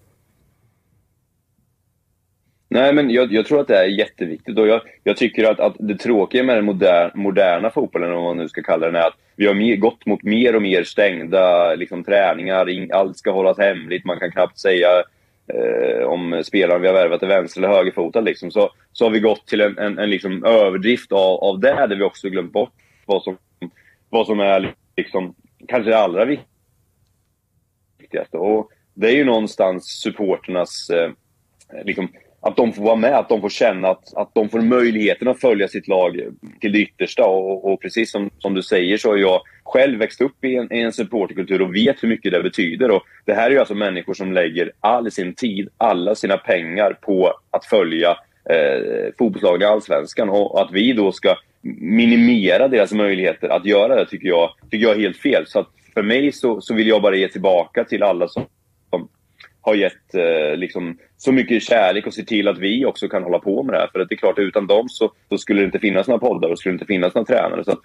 [2.69, 4.57] Nej, men jag, jag, tror att det är jätteviktigt.
[4.57, 8.37] Och jag, jag tycker att, att det tråkiga med den moderna, moderna fotbollen, om man
[8.37, 11.75] nu ska kalla den, är att vi har mer, gått mot mer och mer stängda
[11.75, 12.87] liksom, träningar.
[12.93, 14.05] Allt ska hållas hemligt.
[14.05, 14.87] Man kan knappt säga
[15.47, 19.19] eh, om spelaren vi har värvat är vänster eller högerfotad, liksom, så, så har vi
[19.19, 22.73] gått till en, en, en liksom överdrift av, av det, där vi också glömt bort
[23.05, 23.37] vad som,
[24.09, 25.35] vad som är liksom,
[25.67, 26.25] kanske det allra
[27.97, 28.37] viktigaste.
[28.37, 31.11] Och det är ju någonstans supporternas eh,
[31.83, 32.09] liksom,
[32.43, 35.39] att de får vara med, att de får känna att, att de får möjligheten att
[35.39, 36.19] följa sitt lag
[36.61, 37.25] till det yttersta.
[37.25, 40.73] Och, och precis som, som du säger så har jag själv växt upp i en,
[40.73, 42.91] i en supporterkultur och vet hur mycket det betyder.
[42.91, 46.97] Och det här är ju alltså människor som lägger all sin tid, alla sina pengar
[47.01, 48.09] på att följa
[48.49, 50.29] eh, fotbollslagen i Allsvenskan.
[50.29, 51.35] Och att vi då ska
[51.81, 55.43] minimera deras möjligheter att göra det tycker jag, tycker jag är helt fel.
[55.47, 58.45] Så för mig så, så vill jag bara ge tillbaka till alla som
[59.63, 63.39] har gett eh, liksom, så mycket kärlek och se till att vi också kan hålla
[63.39, 63.87] på med det här.
[63.87, 66.49] För att det är klart, utan dem så, så skulle det inte finnas några poddar
[66.49, 67.63] och skulle inte finnas några tränare.
[67.63, 67.77] Så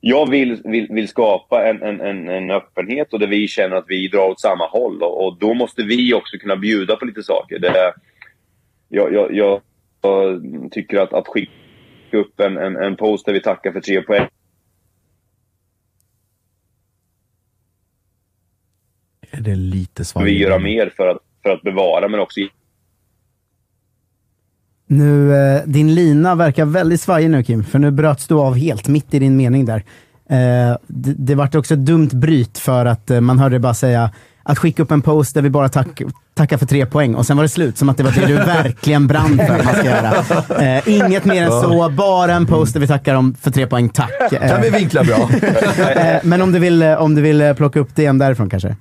[0.00, 4.08] jag vill, vill, vill skapa en, en, en, öppenhet och där vi känner att vi
[4.08, 5.02] drar åt samma håll.
[5.02, 7.58] Och, och då måste vi också kunna bjuda på lite saker.
[7.58, 7.92] Det,
[8.88, 9.60] jag, jag, jag
[10.70, 11.52] tycker att, att skicka
[12.12, 14.26] upp en, en, en post där vi tackar för tre poäng
[19.30, 20.36] Är det lite svajigt?
[20.36, 22.40] Vi göra mer för att, för att bevara, men också...
[24.88, 28.88] Nu, eh, din lina verkar väldigt svajig nu Kim, för nu bröts du av helt
[28.88, 29.84] mitt i din mening där.
[30.30, 34.10] Eh, det, det vart också ett dumt bryt för att eh, man hörde bara säga
[34.42, 36.02] att skicka upp en post där vi bara tack,
[36.34, 37.78] tackar för tre poäng och sen var det slut.
[37.78, 40.12] Som att det var det du verkligen brann för att man ska göra.
[40.76, 43.88] Eh, inget mer än så, bara en post där vi tackar om för tre poäng,
[43.88, 44.32] tack.
[44.32, 45.30] Eh, kan vi vinkla bra.
[45.96, 48.50] eh, men om du, vill, eh, om du vill eh, plocka upp det igen därifrån
[48.50, 48.76] kanske?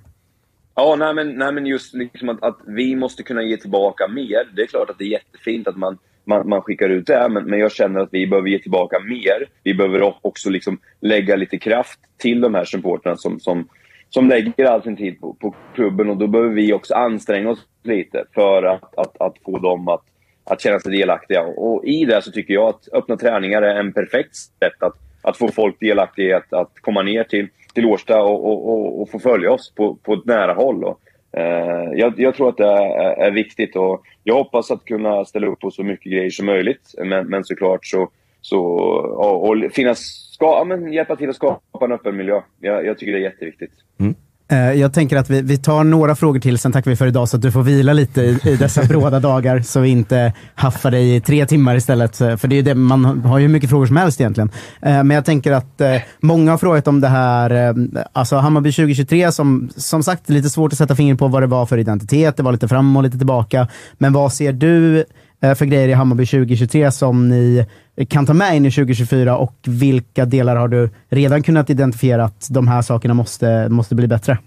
[0.76, 4.47] Ja, nej men, nej, men just liksom att, att, vi måste kunna ge tillbaka mer.
[4.55, 7.43] Det är klart att det är jättefint att man, man, man skickar ut det, men,
[7.43, 9.49] men jag känner att vi behöver ge tillbaka mer.
[9.63, 13.67] Vi behöver också liksom lägga lite kraft till de här supportrarna som, som,
[14.09, 17.59] som lägger all sin tid på, på klubben och då behöver vi också anstränga oss
[17.84, 20.03] lite för att, att, att få dem att,
[20.43, 21.41] att känna sig delaktiga.
[21.41, 25.38] Och i det så tycker jag att öppna träningar är en perfekt sätt att, att
[25.38, 29.09] få folk delaktiga i att, att komma ner till till Årsta och, och, och, och
[29.09, 30.84] få följa oss på, på ett nära håll.
[30.84, 30.99] Och,
[31.39, 35.47] eh, jag, jag, tror att det är, är, viktigt och jag hoppas att kunna ställa
[35.47, 36.95] upp på så mycket grejer som möjligt.
[36.97, 38.09] Men, men såklart så,
[38.41, 39.99] så och, och finnas,
[40.34, 42.41] ska, ja, men hjälpa till att skapa en öppen miljö.
[42.59, 43.73] Jag, jag tycker det är jätteviktigt.
[43.99, 44.15] Mm.
[44.48, 47.30] Eh, jag tänker att vi, vi tar några frågor till, sen tackar vi för idag
[47.30, 50.91] så att du får vila lite i, i dessa bråda dagar så vi inte haffar
[50.91, 52.22] dig i tre timmar istället.
[52.22, 54.50] Eh, för det är det, man har ju mycket frågor som helst egentligen.
[54.82, 55.82] Eh, men jag tänker att
[56.20, 57.76] många har frågat om det här,
[58.14, 61.66] alltså Hammarby 2023 som som sagt lite svårt att sätta fingret på vad det var
[61.66, 62.38] för identitet.
[62.38, 63.68] Det var lite fram och lite tillbaka.
[63.98, 65.06] Men vad ser du
[65.42, 67.66] Eh, för grejer i Hammarby 2023 som ni
[68.10, 72.48] kan ta med in i 2024 och vilka delar har du redan kunnat identifiera att
[72.52, 74.38] de här sakerna måste, måste bli bättre?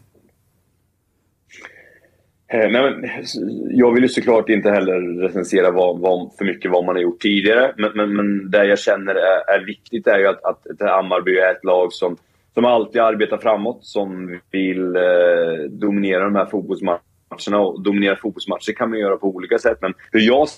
[2.53, 3.11] Eh, nej, men,
[3.70, 7.20] jag vill ju såklart inte heller recensera vad, vad, för mycket vad man har gjort
[7.20, 7.74] tidigare.
[7.76, 11.51] Men, men, men det jag känner är, är viktigt är ju att, att Hammarby är
[11.51, 12.16] ett lag som,
[12.55, 13.78] som alltid arbetar framåt.
[13.82, 19.59] Som vill eh, dominera de här fotbollsmatcherna och dominera fotbollsmatcher kan man göra på olika
[19.59, 19.78] sätt.
[19.80, 20.49] Men hur jag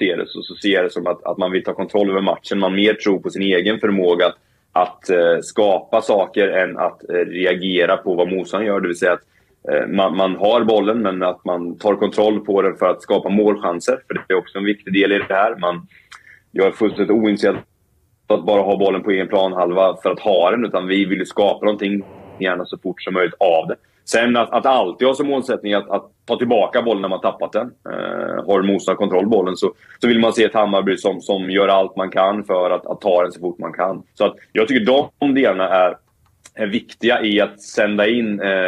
[0.00, 2.20] ser det så, så ser jag det som att, att man vill ta kontroll över
[2.20, 2.58] matchen.
[2.58, 4.36] Man mer tror på sin egen förmåga att,
[4.72, 8.80] att eh, skapa saker än att eh, reagera på vad motståndaren gör.
[8.80, 9.24] Det vill säga att
[9.72, 13.28] eh, man, man, har bollen, men att man tar kontroll på den för att skapa
[13.28, 13.98] målchanser.
[14.06, 15.56] För det är också en viktig del i det här.
[15.56, 15.86] Man,
[16.52, 17.56] jag är fullständigt ointresserad
[18.26, 21.26] att bara ha bollen på egen planhalva för att ha den, utan vi vill ju
[21.26, 22.04] skapa någonting,
[22.38, 23.76] gärna så fort som möjligt, av det.
[24.12, 27.52] Sen att, att alltid ha som målsättning att, att ta tillbaka bollen när man tappat
[27.52, 27.70] den.
[27.92, 31.68] Eh, har motståndaren kontroll bollen så, så vill man se ett Hammarby som, som gör
[31.68, 34.02] allt man kan för att, att ta den så fort man kan.
[34.14, 35.96] Så att jag tycker de delarna är,
[36.54, 38.66] är viktiga i att sända in eh,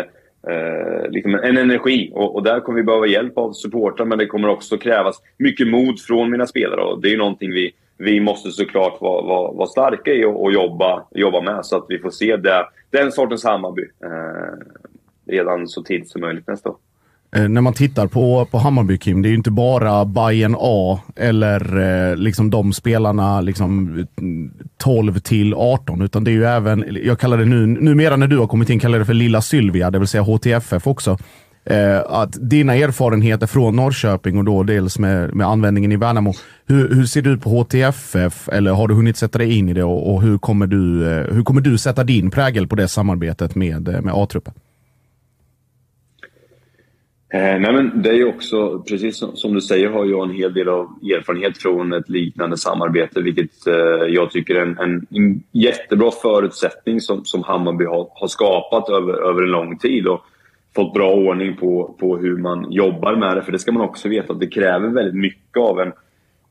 [0.48, 2.10] eh, liksom en energi.
[2.14, 5.68] Och, och, där kommer vi behöva hjälp av supportrar men det kommer också krävas mycket
[5.68, 6.80] mod från mina spelare.
[6.80, 10.52] Och det är någonting vi, vi måste såklart vara, vara, vara starka i och, och,
[10.52, 14.82] jobba, jobba med så att vi får se det, den sortens Hammarby eh,
[15.26, 16.76] redan så tidigt som möjligt nästa år.
[17.36, 21.00] Eh, när man tittar på, på Hammarby, Kim, det är ju inte bara Bayern A
[21.16, 21.78] eller
[22.10, 24.06] eh, liksom de spelarna liksom
[24.76, 28.38] 12 till 18, utan det är ju även, jag kallar det nu, numera när du
[28.38, 31.18] har kommit in, kallar det för Lilla Sylvia, det vill säga HTFF också.
[31.64, 36.34] Eh, att dina erfarenheter från Norrköping och då dels med, med användningen i Värnamo.
[36.66, 38.48] Hur, hur ser du på HTFF?
[38.48, 41.34] Eller har du hunnit sätta dig in i det och, och hur, kommer du, eh,
[41.34, 44.54] hur kommer du sätta din prägel på det samarbetet med, eh, med A-truppen?
[47.34, 50.36] Eh, nej men det är ju också, precis som, som, du säger, har jag en
[50.36, 53.74] hel del av erfarenhet från ett liknande samarbete, vilket eh,
[54.08, 59.12] jag tycker är en, en, en, jättebra förutsättning som, som Hammarby har, har skapat över,
[59.12, 60.06] över en lång tid.
[60.06, 60.24] Och,
[60.74, 63.42] fått bra ordning på, på hur man jobbar med det.
[63.42, 65.92] För det ska man också veta att det kräver väldigt mycket av en,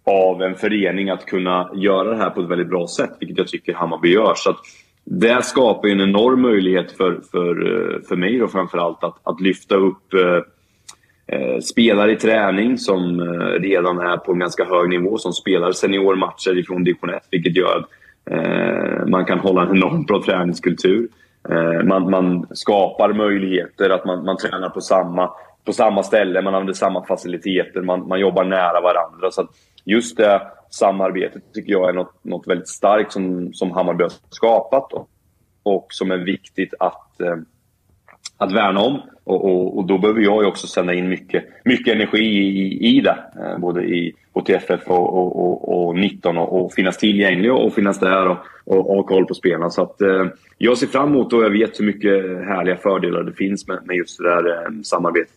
[0.06, 3.48] av en förening att kunna göra det här på ett väldigt bra sätt, vilket jag
[3.48, 4.34] tycker Hammarby gör.
[4.36, 4.58] Så att
[5.04, 9.76] det skapar en enorm möjlighet för, för, eh, för mig då framförallt att, att lyfta
[9.76, 10.44] upp eh, eh,
[11.32, 15.72] Eh, spelare i träning som eh, redan är på en ganska hög nivå, som spelar
[15.72, 17.90] seniormatcher ifrån division 1, vilket gör att
[18.32, 21.08] eh, man kan hålla en enormt bra träningskultur.
[21.50, 25.32] Eh, man, man, skapar möjligheter, att man, man tränar på samma,
[25.66, 29.32] på samma ställe, man använder samma faciliteter, man, man jobbar nära varandra.
[29.32, 29.48] Så
[29.86, 34.94] just det samarbetet tycker jag är något, något väldigt starkt som, som Hammarby har skapat
[34.94, 35.10] och,
[35.64, 37.36] och som är viktigt att, eh,
[38.42, 39.02] att värna om.
[39.24, 43.18] Och, och, och, då behöver jag också sända in mycket, mycket energi i, i det.
[43.40, 48.28] Eh, både i HTFF och, och, och 19 och, och, finnas tillgänglig och finnas där
[48.28, 49.70] och, och, ha koll på spelarna.
[49.70, 50.26] Så att, eh,
[50.58, 52.14] jag ser fram emot och jag vet hur mycket
[52.48, 55.34] härliga fördelar det finns med, med just det där eh, samarbetet.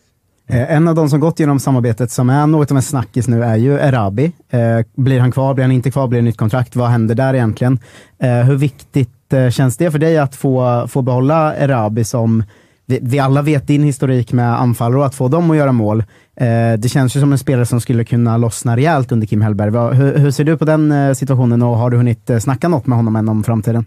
[0.47, 3.43] Eh, en av de som gått genom samarbetet som är något av en snackis nu
[3.43, 4.31] är ju Erabi.
[4.49, 5.53] Eh, blir han kvar?
[5.53, 6.07] Blir han inte kvar?
[6.07, 6.75] Blir det nytt kontrakt?
[6.75, 7.79] Vad händer där egentligen?
[8.19, 12.43] Eh, hur viktigt eh, känns det för dig att få, få behålla Erabi som
[12.85, 15.99] vi, vi, alla vet din historik med anfallare och att få dem att göra mål.
[16.35, 19.95] Eh, det känns ju som en spelare som skulle kunna lossna rejält under Kim Hellberg.
[19.95, 22.87] Hur, hur ser du på den eh, situationen och har du hunnit eh, snacka något
[22.87, 23.85] med honom än om framtiden?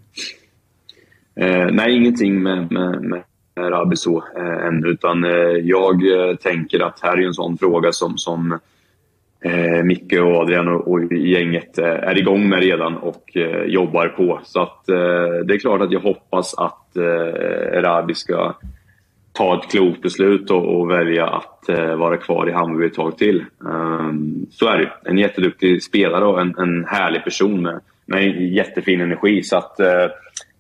[1.41, 3.23] Eh, nej, ingenting med, med, med
[3.61, 5.31] Rabi så eh, än, utan eh,
[5.63, 8.59] jag eh, tänker att här är en sån fråga som, som
[9.45, 14.09] eh, Micke och Adrian och, och gänget eh, är igång med redan och eh, jobbar
[14.09, 14.41] på.
[14.45, 14.87] Så att
[15.47, 18.55] det är klart att jag hoppas att eh, Rabi ska
[19.39, 23.19] ta ett klokt beslut och, och välja att eh, vara kvar i Hammarby ett tag
[23.19, 23.45] till.
[23.59, 29.01] Um, så är det En jätteduktig spelare och en, en härlig person med, med jättefin
[29.01, 29.43] energi.
[29.43, 29.87] Så att, eh,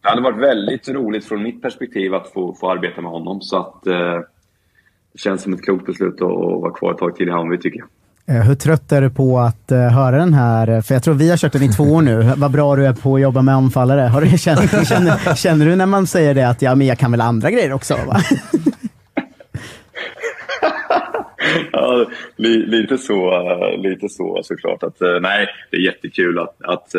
[0.02, 3.40] det hade varit väldigt roligt från mitt perspektiv att få, få arbeta med honom.
[3.40, 4.20] Så att, eh,
[5.12, 7.58] det känns som ett klokt beslut att, att vara kvar ett tag till i Hammarby
[7.58, 7.88] tycker jag.
[8.30, 10.80] Eh, hur trött är du på att eh, höra den här?
[10.80, 12.32] För jag tror vi har kört den i två år nu.
[12.36, 14.00] Vad bra du är på att jobba med anfallare.
[14.00, 17.10] Har du, känner, känner, känner, du när man säger det att ja, men jag kan
[17.10, 17.94] väl andra grejer också?
[17.94, 18.16] Va?
[21.72, 22.06] ja,
[22.36, 23.44] li, lite, så,
[23.76, 24.82] lite så såklart.
[24.82, 26.90] Att, eh, nej, det är jättekul att, att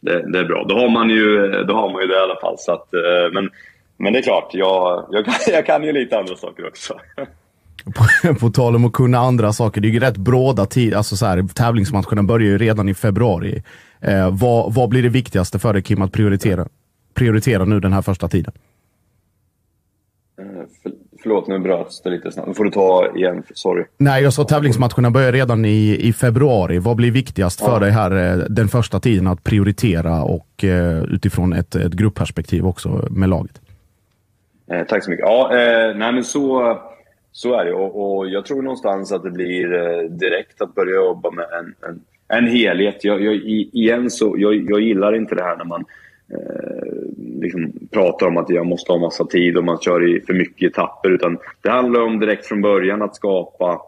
[0.00, 0.64] det, det, är bra.
[0.68, 2.54] Då har man ju, då har man ju det i alla fall.
[2.58, 2.88] Så att,
[3.32, 3.50] men,
[3.96, 6.94] men det är klart, jag, jag, kan, jag kan ju lite andra saker också
[7.84, 11.16] på, på tal om att kunna andra saker, det är ju rätt bråda tid, alltså
[11.16, 13.62] så här, tävlingsmatcherna börjar ju redan i februari.
[14.00, 16.68] Eh, vad, vad blir det viktigaste för dig Kim att prioritera,
[17.14, 18.52] prioritera nu den här första tiden?
[20.40, 20.46] Eh,
[20.82, 22.48] för, förlåt, nu bröts det lite snabbt.
[22.48, 23.84] Nu får du ta igen, sorry.
[23.98, 26.78] Nej, jag sa tävlingsmatcherna börjar redan i, i februari.
[26.78, 31.52] Vad blir viktigast för dig här eh, den första tiden att prioritera och eh, utifrån
[31.52, 33.60] ett, ett gruppperspektiv också med laget?
[34.72, 35.26] Eh, tack så mycket.
[35.26, 36.78] Ja, eh, nej men så
[37.36, 40.94] så är det och, och jag tror någonstans att det blir eh, direkt att börja
[40.94, 43.04] jobba med en, en, en helhet.
[43.04, 45.84] Jag, jag, igen så, jag, jag gillar inte det här när man
[46.32, 50.34] eh, liksom pratar om att jag måste ha massa tid och man kör i för
[50.34, 51.10] mycket etapper.
[51.10, 53.80] Utan det handlar om direkt från början att skapa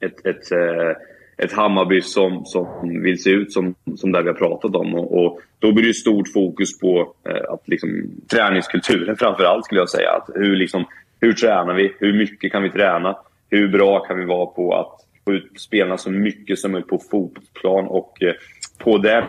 [0.00, 0.96] ett, ett, eh,
[1.36, 2.66] ett Hammarby som, som
[3.02, 4.94] vill se ut som, som det vi har pratat om.
[4.94, 9.80] Och, och då blir det stort fokus på eh, att liksom, träningskulturen framför allt skulle
[9.80, 10.10] jag säga.
[10.10, 10.84] Att hur, liksom,
[11.24, 11.94] hur tränar vi?
[11.98, 13.16] Hur mycket kan vi träna?
[13.50, 16.98] Hur bra kan vi vara på att få ut spelarna så mycket som möjligt på
[17.10, 18.34] fotbollsplan och eh,
[18.78, 19.24] på det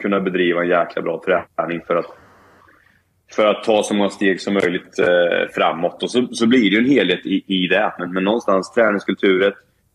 [0.00, 2.06] kunna bedriva en jäkla bra träning för att,
[3.32, 6.02] för att ta så många steg som möjligt eh, framåt.
[6.02, 7.94] Och så, så blir det ju en helhet i, i det.
[7.98, 9.52] Men, men någonstans träningskulturen,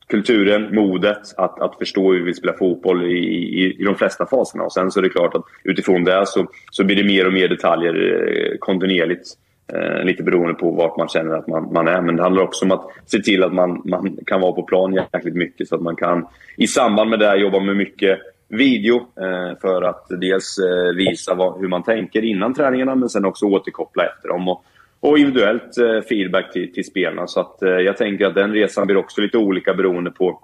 [0.08, 4.64] kulturen, modet att, att förstå hur vi spelar fotboll i, i, i de flesta faserna.
[4.64, 7.34] Och sen så är det klart att utifrån det så, så blir det mer och
[7.34, 9.36] mer detaljer eh, kontinuerligt.
[9.74, 12.02] Eh, lite beroende på vart man känner att man, man, är.
[12.02, 14.94] Men det handlar också om att se till att man, man kan vara på plan
[14.94, 19.60] jäkligt mycket så att man kan i samband med det jobba med mycket video eh,
[19.62, 24.06] för att dels eh, visa vad, hur man tänker innan träningarna men sen också återkoppla
[24.06, 24.50] efter dem.
[24.50, 24.64] Och,
[25.00, 27.28] och individuellt eh, feedback till, till spelarna.
[27.28, 30.40] Så att, eh, jag tänker att den resan blir också lite olika beroende på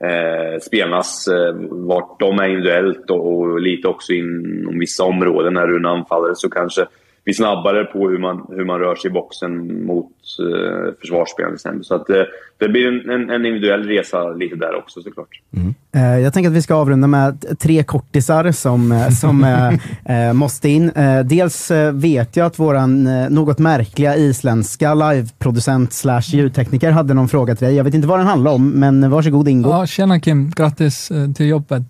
[0.00, 5.54] eh, spelarnas, eh, vart de är individuellt och, och lite också inom vissa områden.
[5.54, 6.86] När du är en anfallare så kanske
[7.24, 11.84] bli snabbare på hur man, hur man rör sig i boxen mot eh, försvarsspelaren exempel.
[11.84, 12.22] Så att, eh,
[12.58, 15.40] det blir en, en, en, individuell resa lite där också såklart.
[15.56, 15.74] Mm.
[15.94, 20.32] Eh, jag tänker att vi ska avrunda med tre kortisar som, eh, som eh, eh,
[20.32, 20.92] måste in.
[21.24, 23.04] dels vet jag att våran
[23.34, 27.76] något märkliga isländska liveproducent slash ljudtekniker hade någon fråga till dig.
[27.76, 29.70] Jag vet inte vad den handlar om, men varsågod Ingo.
[29.70, 31.82] Ja, tjena Kim, grattis till jobbet.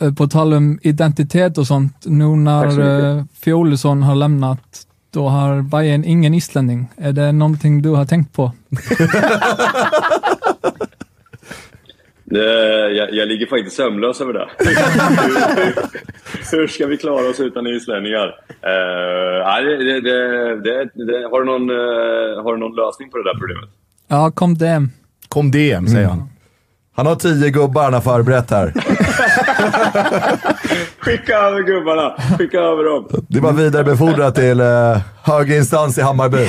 [0.00, 5.62] Eh, på tal om identitet och sånt, nu när uh, Fiolesson har lämnat, då har
[5.62, 6.88] Bayern ingen islänning.
[6.96, 8.52] Är det någonting du har tänkt på?
[12.24, 14.48] det, jag, jag, ligger faktiskt sömnlös över det.
[16.52, 18.26] hur, ska vi klara oss utan islänningar?
[18.26, 19.54] Uh,
[20.62, 23.70] det, det, har, du någon, uh, har du någon lösning på det där problemet?
[24.08, 24.90] Ja, kom DM.
[25.28, 26.28] Kom DM, säger han.
[26.96, 28.72] Han har tio gubbar han har förberett här.
[30.98, 32.36] Skicka över gubbarna.
[32.38, 33.08] Skicka över dem.
[33.28, 36.48] Det är bara vidarebefordra till eh, hög instans i Hammarby.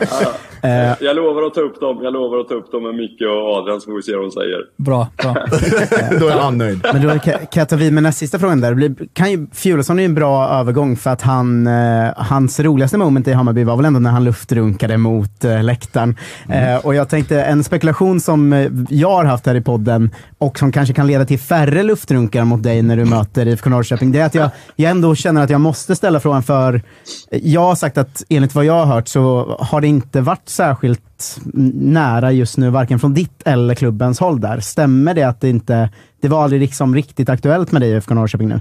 [0.00, 0.32] ja.
[0.62, 0.92] Eh.
[1.00, 2.00] Jag lovar att ta upp dem.
[2.02, 4.24] Jag lovar att ta upp dem med Micke och Adrian så får vi se vad
[4.24, 4.58] de säger.
[4.76, 5.34] Bra, bra.
[6.20, 6.80] då är han nöjd.
[6.92, 8.94] Men då kan jag ta vid med nästa sista frågan där.
[9.12, 13.28] Kan ju, Fjolesson är ju en bra övergång för att han, eh, hans roligaste moment
[13.28, 16.16] i Hammarby var väl ändå när han luftrunkade mot eh, läktaren.
[16.48, 16.74] Mm.
[16.74, 20.58] Eh, och jag tänkte, en spekulation som eh, jag har haft här i podden och
[20.58, 24.18] som kanske kan leda till färre luftrunkar mot dig när du möter IFK Norrköping, det
[24.18, 26.82] är att jag, jag ändå känner att jag måste ställa frågan för
[27.30, 31.36] jag har sagt att enligt vad jag har hört så har det inte varit särskilt
[31.74, 34.60] nära just nu, varken från ditt eller klubbens håll där.
[34.60, 35.90] Stämmer det att det inte,
[36.20, 38.60] det var aldrig liksom riktigt aktuellt med dig i IFK Norrköping nu?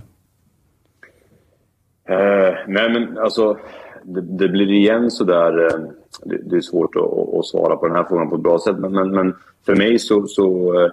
[2.09, 3.57] Eh, nej men alltså,
[4.03, 5.79] det, det blir igen sådär, uh, eh,
[6.23, 8.77] det, det är svårt att, att, svara på den här frågan på ett bra sätt,
[8.79, 9.35] men, men, men
[9.65, 10.91] för mig så, så eh,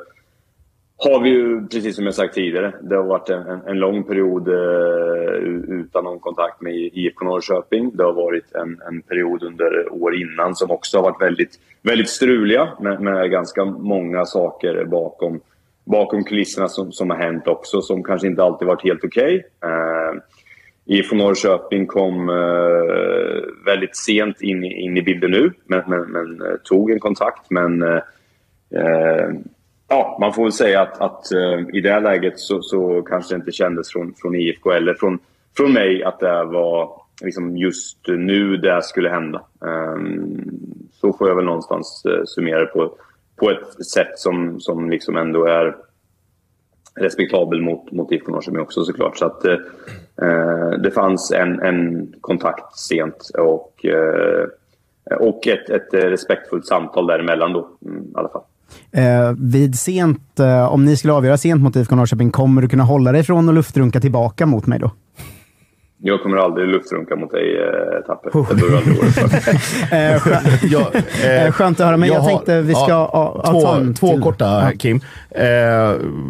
[1.00, 4.48] har vi ju, precis som jag sagt tidigare, det har varit en, en lång period
[4.48, 5.34] eh,
[5.68, 7.96] utan någon kontakt med IFK Norrköping.
[7.96, 11.50] Det har varit en, en, period under år innan som också har varit väldigt,
[11.82, 15.40] väldigt struliga med, med ganska många saker bakom,
[15.84, 19.44] bakom kulisserna som, som har hänt också, som kanske inte alltid varit helt okej.
[19.60, 19.70] Okay.
[19.70, 20.14] Eh,
[20.84, 26.56] IFK Norrköping kom eh, väldigt sent in, in i bilden nu, men, men, men eh,
[26.64, 27.50] tog en kontakt.
[27.50, 28.00] Men eh,
[28.70, 29.30] eh
[29.88, 33.34] ja, man får väl säga att, att uh, i det här läget så, så kanske
[33.34, 35.18] det inte kändes från, från IFK eller från,
[35.56, 39.42] från mig att det var liksom just nu det skulle hända.
[39.58, 40.50] Um,
[40.92, 42.94] så får jag väl någonstans uh, summera det på,
[43.36, 45.76] på ett sätt som, som liksom ändå är
[46.94, 49.18] respektabel mot, mot IFK Norrköping också såklart.
[49.18, 53.86] Så att, uh, det fanns en, en kontakt sent och,
[55.20, 58.42] och ett, ett respektfullt samtal däremellan då, mm, i alla fall.
[58.92, 62.84] Eh, vid sent, eh, om ni skulle avgöra sent mot IFK Norrköping, kommer du kunna
[62.84, 64.90] hålla dig från att luftrunka tillbaka mot mig då?
[66.00, 68.30] Jag kommer aldrig luftrunka mot dig, eh, Tapper.
[68.30, 68.48] Oh.
[68.56, 68.98] Det aldrig
[70.14, 70.94] eh, skönt, jag,
[71.46, 72.88] eh, skönt att höra, men jag, jag tänkte vi ska...
[72.88, 74.22] Ja, två ta två till.
[74.22, 74.78] korta, ja.
[74.78, 75.00] Kim.
[75.30, 75.44] Eh,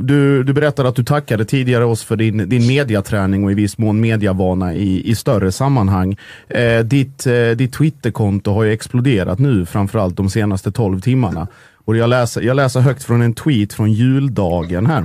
[0.00, 3.78] du, du berättade att du tackade tidigare oss för din, din mediaträning och i viss
[3.78, 6.16] mån mediavana i, i större sammanhang.
[6.48, 11.46] Eh, ditt, eh, ditt Twitterkonto har ju exploderat nu, framförallt de senaste 12 timmarna.
[11.88, 15.04] Och jag läser, jag läser högt från en tweet från juldagen här.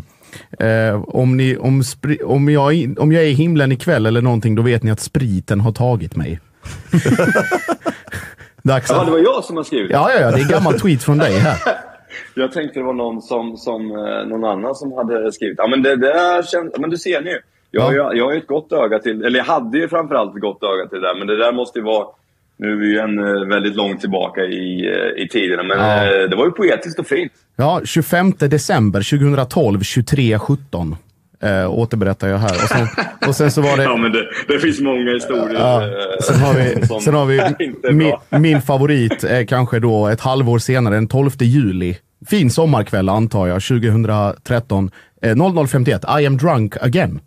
[0.60, 1.84] Eh, om, ni, om,
[2.26, 5.60] om, jag, om jag är i himlen ikväll eller någonting, då vet ni att spriten
[5.62, 6.40] har tagit mig.
[8.64, 10.80] Dags ja, det var jag som har skrivit Ja, ja, ja det är en gammal
[10.80, 11.58] tweet från dig här.
[12.36, 15.56] jag tänkte det var någon, som, som, eh, någon annan som hade skrivit.
[15.58, 17.38] Ja, men det, det känns, men du ser ni
[17.72, 20.36] Jag, har ju- jag har ju ett gott öga till, eller jag hade ju framförallt
[20.36, 22.08] ett gott öga till det där, men det där måste ju vara
[22.64, 25.96] nu är vi ju en eh, väldigt långt tillbaka i, eh, i tiderna, men Ja.
[26.24, 27.32] eh, det var ju poetiskt och fint.
[27.56, 30.96] Ja, 25 december 2012, 23.17.
[31.44, 32.50] Eh, återberättar jag här.
[32.52, 32.88] Och sen,
[33.28, 33.84] och sen så var det...
[33.84, 35.60] Ja, men det, det finns många historier.
[35.60, 35.90] Ja,
[36.24, 37.42] sen har vi, sen har vi
[37.94, 41.98] min, min favorit är kanske då ett halvår senare, den 12 juli.
[42.30, 44.92] Fin sommarkväll antar jag, 2013.
[45.22, 47.20] Eh, 00.51, I am drunk again.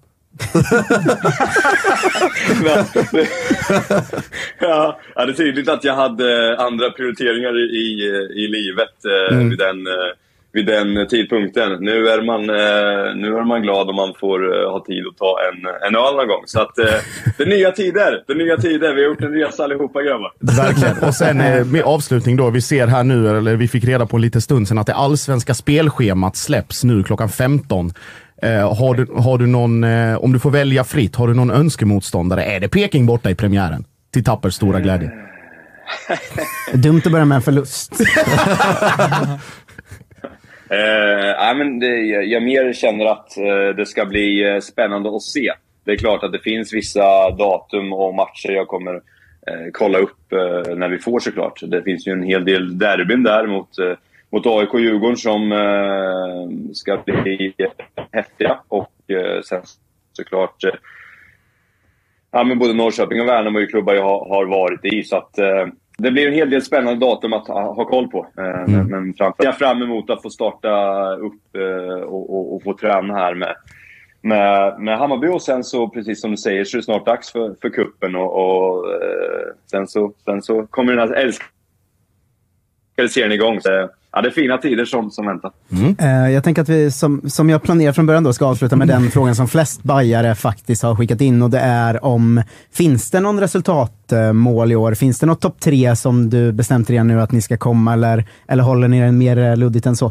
[4.60, 8.02] Ja, det är tydligt att jag hade andra prioriteringar i,
[8.44, 9.48] i, livet eh, Mm.
[9.50, 9.92] vid, den, eh,
[10.52, 11.72] vid den tidpunkten.
[11.80, 15.36] Nu är, man, eh, nu är man glad om man får ha tid att ta
[15.52, 16.42] en, en öl någon gång.
[16.46, 16.74] Så att,
[17.38, 18.22] det är nya tider.
[18.26, 18.94] Det är nya tider.
[18.94, 20.32] Vi har gjort en resa allihopa grabbar.
[20.40, 20.98] Verkligen.
[21.08, 21.36] Och sen
[21.72, 22.50] med avslutning då.
[22.50, 24.94] Vi ser här nu, eller vi fick reda på en liten stund sedan, att det
[24.94, 27.90] allsvenska spelschemat släpps nu klockan 15.
[28.42, 31.50] Eh, har, du, har du någon, eh, om du får välja fritt, har du någon
[31.50, 32.44] önskemotståndare?
[32.44, 33.84] Är det Peking borta i premiären?
[34.12, 35.10] Till Tappers stora glädje.
[36.74, 37.92] Dumt att börja med en förlust.
[40.70, 45.22] Eh, men det, jag, jag mer känner att eh, det ska bli eh, spännande att
[45.22, 45.52] se.
[45.84, 50.32] Det är klart att det finns vissa datum och matcher jag kommer eh, kolla upp
[50.32, 51.60] eh, när vi får såklart.
[51.62, 53.92] Det finns ju en hel del derbyn där mot, eh,
[54.32, 57.54] mot AIK och Djurgården som eh, ska bli
[58.12, 58.58] häftiga.
[58.68, 59.62] Och eh, sen
[60.12, 60.74] såklart eh,
[62.30, 65.02] ja, men både Norrköping och Värnamo är ju klubbar jag har, har varit i.
[65.02, 65.66] Så att, eh,
[65.98, 68.26] det blir en hel del spännande datum att ha, ha koll på.
[68.38, 70.70] Eh, Men, men framför jag fram emot att få starta
[71.16, 73.56] upp eh, och, och, och få träna här med,
[74.20, 75.28] med, med Hammarby.
[75.28, 78.16] Och sen så, precis som du säger, så är det snart dags för, för kuppen
[78.16, 81.48] och, och eh, sen, så, sen så kommer den här älskade
[83.08, 83.60] serien igång.
[83.60, 85.50] Så, ja, det är fina tider som, som väntar.
[85.98, 88.88] Eh, Jag tänker att vi, som, som jag planerat från början, då, ska avsluta med
[88.88, 93.20] den frågan som flest bajare faktiskt har skickat in och det är om, finns det
[93.20, 94.94] någon resultatmål i år?
[94.94, 98.24] Finns det något topp tre som du bestämt redan nu att ni ska komma eller,
[98.48, 100.06] eller håller ni den mer eh, luddigt än så?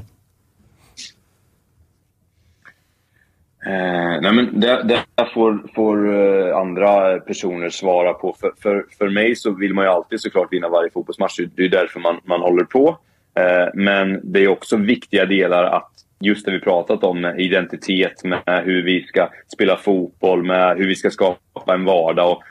[3.65, 4.99] Eh, nej men det, det
[5.33, 8.35] får, får eh, andra personer svara på.
[8.39, 11.39] För, för, för mig så vill man ju alltid såklart vinna varje fotbollsmatch.
[11.55, 12.97] Det är därför man, man håller på.
[13.39, 18.23] Eh, men det är också viktiga delar att just det vi pratat om med identitet,
[18.23, 22.31] med hur vi ska spela fotboll, med hur vi ska skapa en vardag.
[22.31, 22.43] Och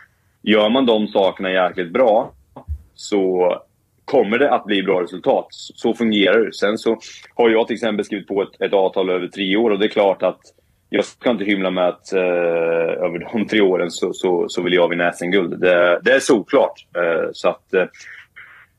[0.42, 2.32] gör man de sakerna jäkligt bra
[2.94, 3.54] så
[4.04, 5.46] kommer det att bli bra resultat.
[5.50, 6.54] Så fungerar det.
[6.54, 6.98] Sen så
[7.34, 9.88] har jag till exempel skrivit på ett, ett avtal över tre år och det är
[9.88, 10.40] klart att
[10.88, 12.20] jag ska inte hymla med att eh,
[13.04, 15.60] över de tre åren så, så, så vill jag vinna SM-guld.
[15.60, 16.86] Det, det är såklart.
[16.96, 17.84] Eh, så att eh,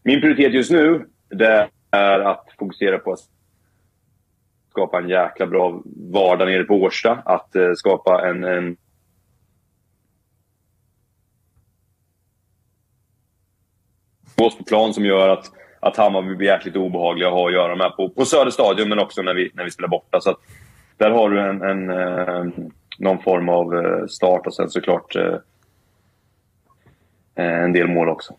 [0.04, 3.20] min prioritet just nu det är att fokusera på att
[4.70, 5.82] skapa en jäkla bra
[6.14, 7.12] vardag nere på Årsta.
[7.26, 8.78] Att eh, skapa en, en
[14.36, 17.76] gås på plan som gör att, att Hammarby blir jäkligt obehagliga att ha att göra
[17.76, 20.22] med på, på Söderstadion men också när vi, när vi spelar borta.
[20.22, 20.40] Så att
[20.98, 22.46] där har du en, en, eh,
[23.00, 25.36] någon form av eh, start och sen såklart eh,
[27.38, 28.34] en del mål också.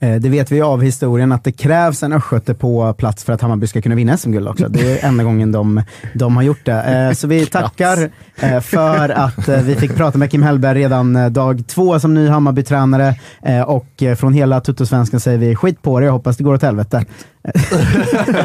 [0.00, 3.40] Eh, Det vet vi av historien att det krävs en östgöte på plats för att
[3.42, 4.68] Hammarby ska kunna vinna SM-guld också.
[4.68, 5.82] Det är enda gången de,
[6.14, 6.82] de har gjort det.
[6.82, 8.10] Eh, Så vi tackar
[8.40, 12.14] eh, för att eh, vi fick prata med Kim Hellberg redan eh, dag två som
[12.14, 13.14] ny Hammarby-tränare.
[13.42, 16.54] Eh, Och eh, från hela Tuttosvenskan säger vi skit på det, jag hoppas det går
[16.54, 17.04] åt helvete.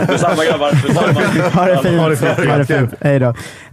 [0.07, 0.88] Detsamma grabbar!
[0.88, 1.19] Detsamma.
[1.53, 1.99] Ha det fint.
[1.99, 2.49] Ha det fint.
[2.49, 2.93] Ha det fint.
[3.01, 3.27] Hej då.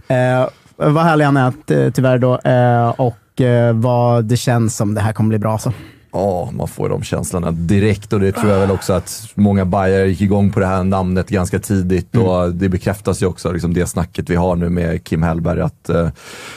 [0.07, 2.39] Eh, vad härlig han är, att, eh, tyvärr då.
[2.39, 5.57] Eh, och eh, vad det känns som det här kommer bli bra.
[5.57, 5.73] Så.
[6.13, 10.09] Ja, man får de känslorna direkt och det tror jag väl också att många bajare
[10.09, 13.85] gick igång på det här namnet ganska tidigt och det bekräftas ju också liksom det
[13.87, 16.09] snacket vi har nu med Kim Hellberg att eh,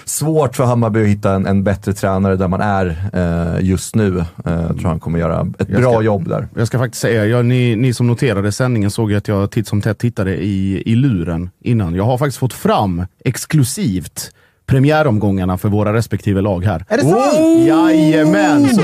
[0.04, 4.18] svårt för Hammarby att hitta en, en bättre tränare där man är eh, just nu.
[4.18, 6.48] Eh, jag tror han kommer göra ett Jag bra ska- jobb där.
[6.56, 9.68] Jag ska faktiskt säga, jag, ni, ni som noterade sändningen såg ju att jag titt
[9.68, 11.94] som tätt tittade i, i luren innan.
[11.94, 14.30] Jag har faktiskt fått fram exklusivt
[14.66, 16.84] premiäromgångarna för våra respektive lag här.
[16.88, 17.34] Är det sant?
[17.34, 17.66] Oh!
[17.66, 18.68] Jajamän!
[18.74, 18.80] Så,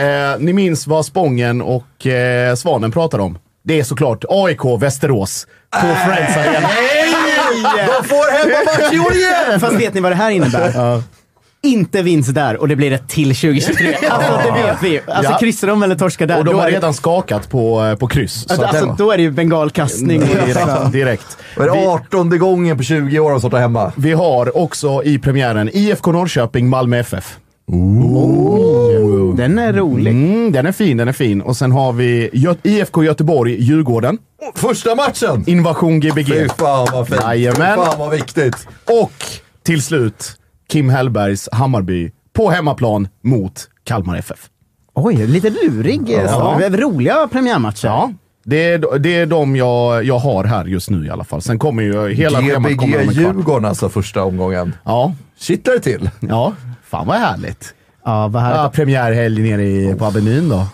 [0.00, 3.38] eh, ni minns vad Spången och eh, Svanen pratade om?
[3.64, 6.68] Det är såklart AIK Västerås på Friends Arena.
[7.86, 9.60] De får hemmamatch i år igen!
[9.60, 11.02] Fast vet ni vad det här innebär?
[11.64, 13.94] Inte vinst där och det blir ett till 2023.
[14.10, 15.00] Alltså det vet vi ju.
[15.06, 15.38] Alltså Ja.
[15.38, 18.06] kryssar de eller torskar där, Och de då har det- redan skakat på, eh, på
[18.08, 18.32] kryss.
[18.32, 20.20] Så Alltså, att alltså, den- då är det ju bengalkastning.
[20.20, 20.92] direkt.
[20.92, 21.36] direkt.
[21.56, 23.92] Vad är det 18 gången på 20 år de startar hemma?
[23.96, 27.36] Vi har också i premiären IFK Norrköping, Malmö FF.
[29.36, 30.10] Den är rolig.
[30.10, 31.42] Mm, den är fin, den är fin.
[31.42, 34.18] Och sen har vi Gö- IFK Göteborg, Djurgården.
[34.54, 35.44] Första matchen!
[35.46, 36.26] Invasion Gbg.
[36.26, 37.20] Fy fan vad fint.
[37.22, 37.78] Jajamän.
[37.78, 38.66] Fy fan vad viktigt.
[39.02, 39.12] Och
[39.64, 40.32] till slut
[40.72, 44.48] Kim Hellbergs Hammarby på hemmaplan mot Kalmar FF.
[44.94, 46.58] Oj, lite lurig Ja.
[46.60, 46.68] ja.
[46.70, 47.88] Roliga premiärmatcher.
[47.88, 48.12] Ja,
[48.44, 51.42] det är, det är de jag, jag har här just nu i alla fall.
[51.42, 53.16] Sen kommer ju hela schemat komma om Gbg en kvart.
[53.16, 54.74] Djurgården alltså första omgången.
[54.84, 55.14] Ja.
[55.38, 56.10] Kittlar det till?
[56.20, 56.52] Ja,
[56.84, 57.74] fan vad härligt.
[58.04, 60.66] Ja, vad Ja, premiärhelg nere i, på Avenyn då.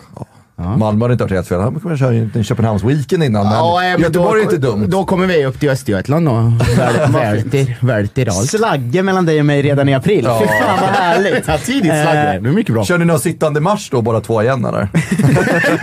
[0.77, 1.59] Malmö har inte varit helt fel.
[1.61, 4.85] Han kommer köra en Köpenhamns-weekend innan, Ja, men Göteborg då, är inte dumt.
[4.87, 6.35] Då kommer vi upp till Östergötland och
[6.77, 8.49] väl- välter, välter allt.
[8.49, 10.23] Slagge mellan dig och mig redan i april.
[10.25, 10.39] Ja.
[10.41, 11.43] Fy fan vad härligt.
[11.47, 12.33] Ja, tidigt slagge.
[12.35, 12.85] Eh, Det är mycket bra.
[12.85, 14.87] Kör ni någon sittande match då båda två igen eller?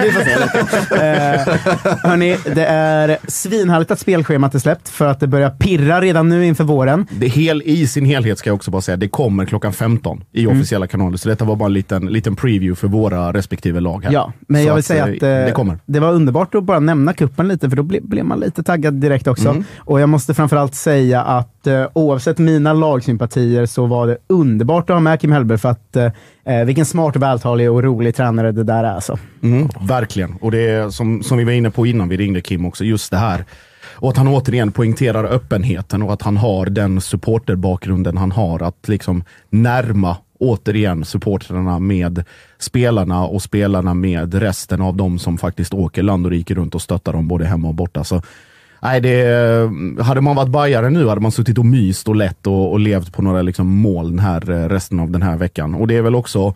[0.05, 1.07] Vi får se lite.
[1.07, 1.57] Eh,
[2.11, 6.47] hörni, det är svinhärligt att spelschemat är släppt för att det börjar pirra redan nu
[6.47, 7.07] inför våren.
[7.11, 10.44] Det hel, I sin helhet ska jag också bara säga, det kommer klockan 15 i
[10.44, 10.57] Mm.
[10.59, 11.16] officiella kanaler.
[11.16, 14.12] Så detta var bara en liten, liten preview för våra respektive lag här.
[14.12, 15.78] Ja, men jag vill säga eh, att eh, det kommer.
[15.86, 18.94] det var underbart att bara nämna kuppen lite, för då ble, blev man lite taggad
[18.94, 19.48] direkt också.
[19.48, 19.64] Mm.
[19.78, 24.97] Och jag måste framförallt säga att eh, oavsett mina lagsympatier så var det underbart att
[24.97, 28.84] ha med Kim Hellberg, för att eh, vilken smart, vältalig och rolig tränare det där
[28.84, 29.18] är alltså.
[29.43, 30.34] Mm, verkligen.
[30.40, 33.10] Och det är som, som vi var inne på innan vi ringde Kim också, just
[33.10, 33.44] det här.
[33.98, 38.62] Och att han återigen poängterar öppenheten och att han har den supporterbakgrunden han har.
[38.62, 42.25] Att liksom närma återigen supportrarna med
[42.59, 46.83] spelarna och spelarna med resten av de som faktiskt åker land och rike runt och
[46.83, 48.05] stöttar dem både hemma och borta.
[48.05, 48.23] Så,
[48.83, 52.73] nej, det, hade man varit bajare nu hade man suttit och myst och lett och,
[52.73, 55.75] och levt på några liksom moln här eh, resten av den här veckan.
[55.75, 56.55] Och det är väl också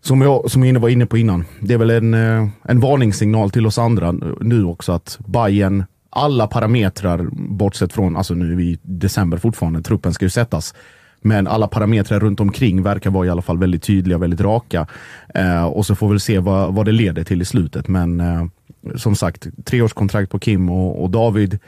[0.00, 3.50] som jag, som jag var inne på innan, det är väl en, eh, en varningssignal
[3.50, 5.84] till oss andra nu också att Bayern
[6.14, 10.74] alla parametrar, bortsett från, alltså nu är vi i december fortfarande, truppen ska ju sättas.
[11.26, 14.86] Men alla parametrar runt omkring verkar vara i alla fall väldigt tydliga, väldigt raka.
[15.34, 17.88] Eh, och så får vi se vad, vad det leder till i slutet.
[17.88, 18.44] Men eh,
[18.96, 21.58] som sagt, treårskontrakt på Kim och, och David.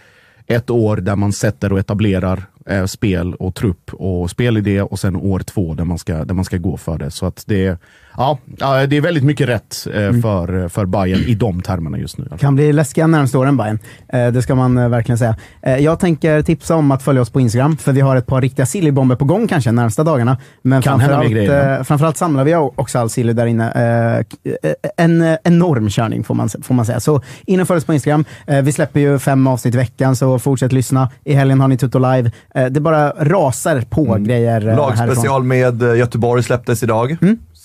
[0.47, 5.17] Ett år där man sätter och etablerar eh, spel och trupp och spelidé och sen
[5.17, 7.11] år två där man ska, där man ska gå för det.
[7.11, 7.81] Så att det,
[8.17, 8.39] ja,
[8.87, 12.29] det är väldigt mycket rätt eh, för, för Bayern i de termerna just nu.
[12.39, 13.79] Kan bli läskiga närmsta åren Bayern.
[14.09, 15.37] Eh, det ska man eh, verkligen säga.
[15.63, 18.41] Eh, jag tänker tipsa om att följa oss på Instagram, för vi har ett par
[18.41, 20.39] riktiga sillybomber på gång kanske närmsta dagarna.
[20.63, 21.77] Men Kan framförallt, grejer, ja.
[21.79, 23.71] eh, framförallt samlar vi också all sill där inne.
[23.71, 27.01] Eh, eh, en eh, enorm körning får man, får man säga.
[27.01, 28.25] Så in och följ oss på Instagram.
[28.47, 31.11] Eh, vi släpper ju fem avsnitt i veckan, så fortsätt lyssna.
[31.25, 32.31] I helgen har ni Tutto Live.
[32.55, 34.25] Eh, det bara rasar på Mm.
[34.25, 35.07] grejer eh, härifrån.
[35.07, 37.17] Lagspecial med eh, Göteborg släpptes idag.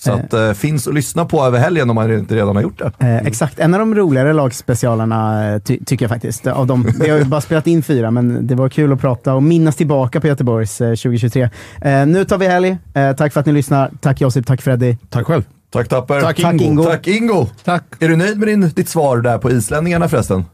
[0.04, 2.78] Så att, eh, finns att lyssna på över helgen om man inte redan har gjort
[2.78, 2.92] det.
[2.98, 6.46] Eh, exakt, en av de roligare lagspecialerna eh, ty tycker jag faktiskt.
[6.46, 6.92] Av dem.
[7.00, 9.76] Vi har ju bara spelat in fyra, men det var kul att prata och minnas
[9.76, 11.50] tillbaka på Göteborgs eh, 2023.
[11.80, 12.76] Eh, nu tar vi helg.
[12.94, 13.90] Eh, tack för att ni lyssnar.
[14.00, 14.96] Tack Josip, tack Freddy.
[15.10, 15.42] Tack själv.
[15.70, 16.20] Tack Tapper.
[16.20, 16.64] Tack, Tack, Ingo.
[16.64, 16.84] Ingo.
[16.84, 17.46] Tack Ingo.
[17.64, 17.84] Tack.
[18.00, 20.44] Är du nöjd med din, ditt svar där på islänningarna förresten?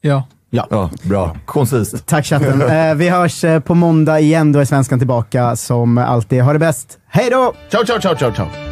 [0.00, 0.24] Ja.
[0.54, 1.36] Ja, bra.
[1.46, 2.06] Koncist.
[2.06, 2.62] Tack chatten.
[2.72, 4.52] Eh, vi hörs eh, på måndag igen.
[4.52, 6.42] Då är svenskan tillbaka som alltid.
[6.42, 6.98] Ha det bäst.
[7.08, 7.52] Hej då!
[7.70, 8.71] Ciao, ciao, ciao, ciao, ciao.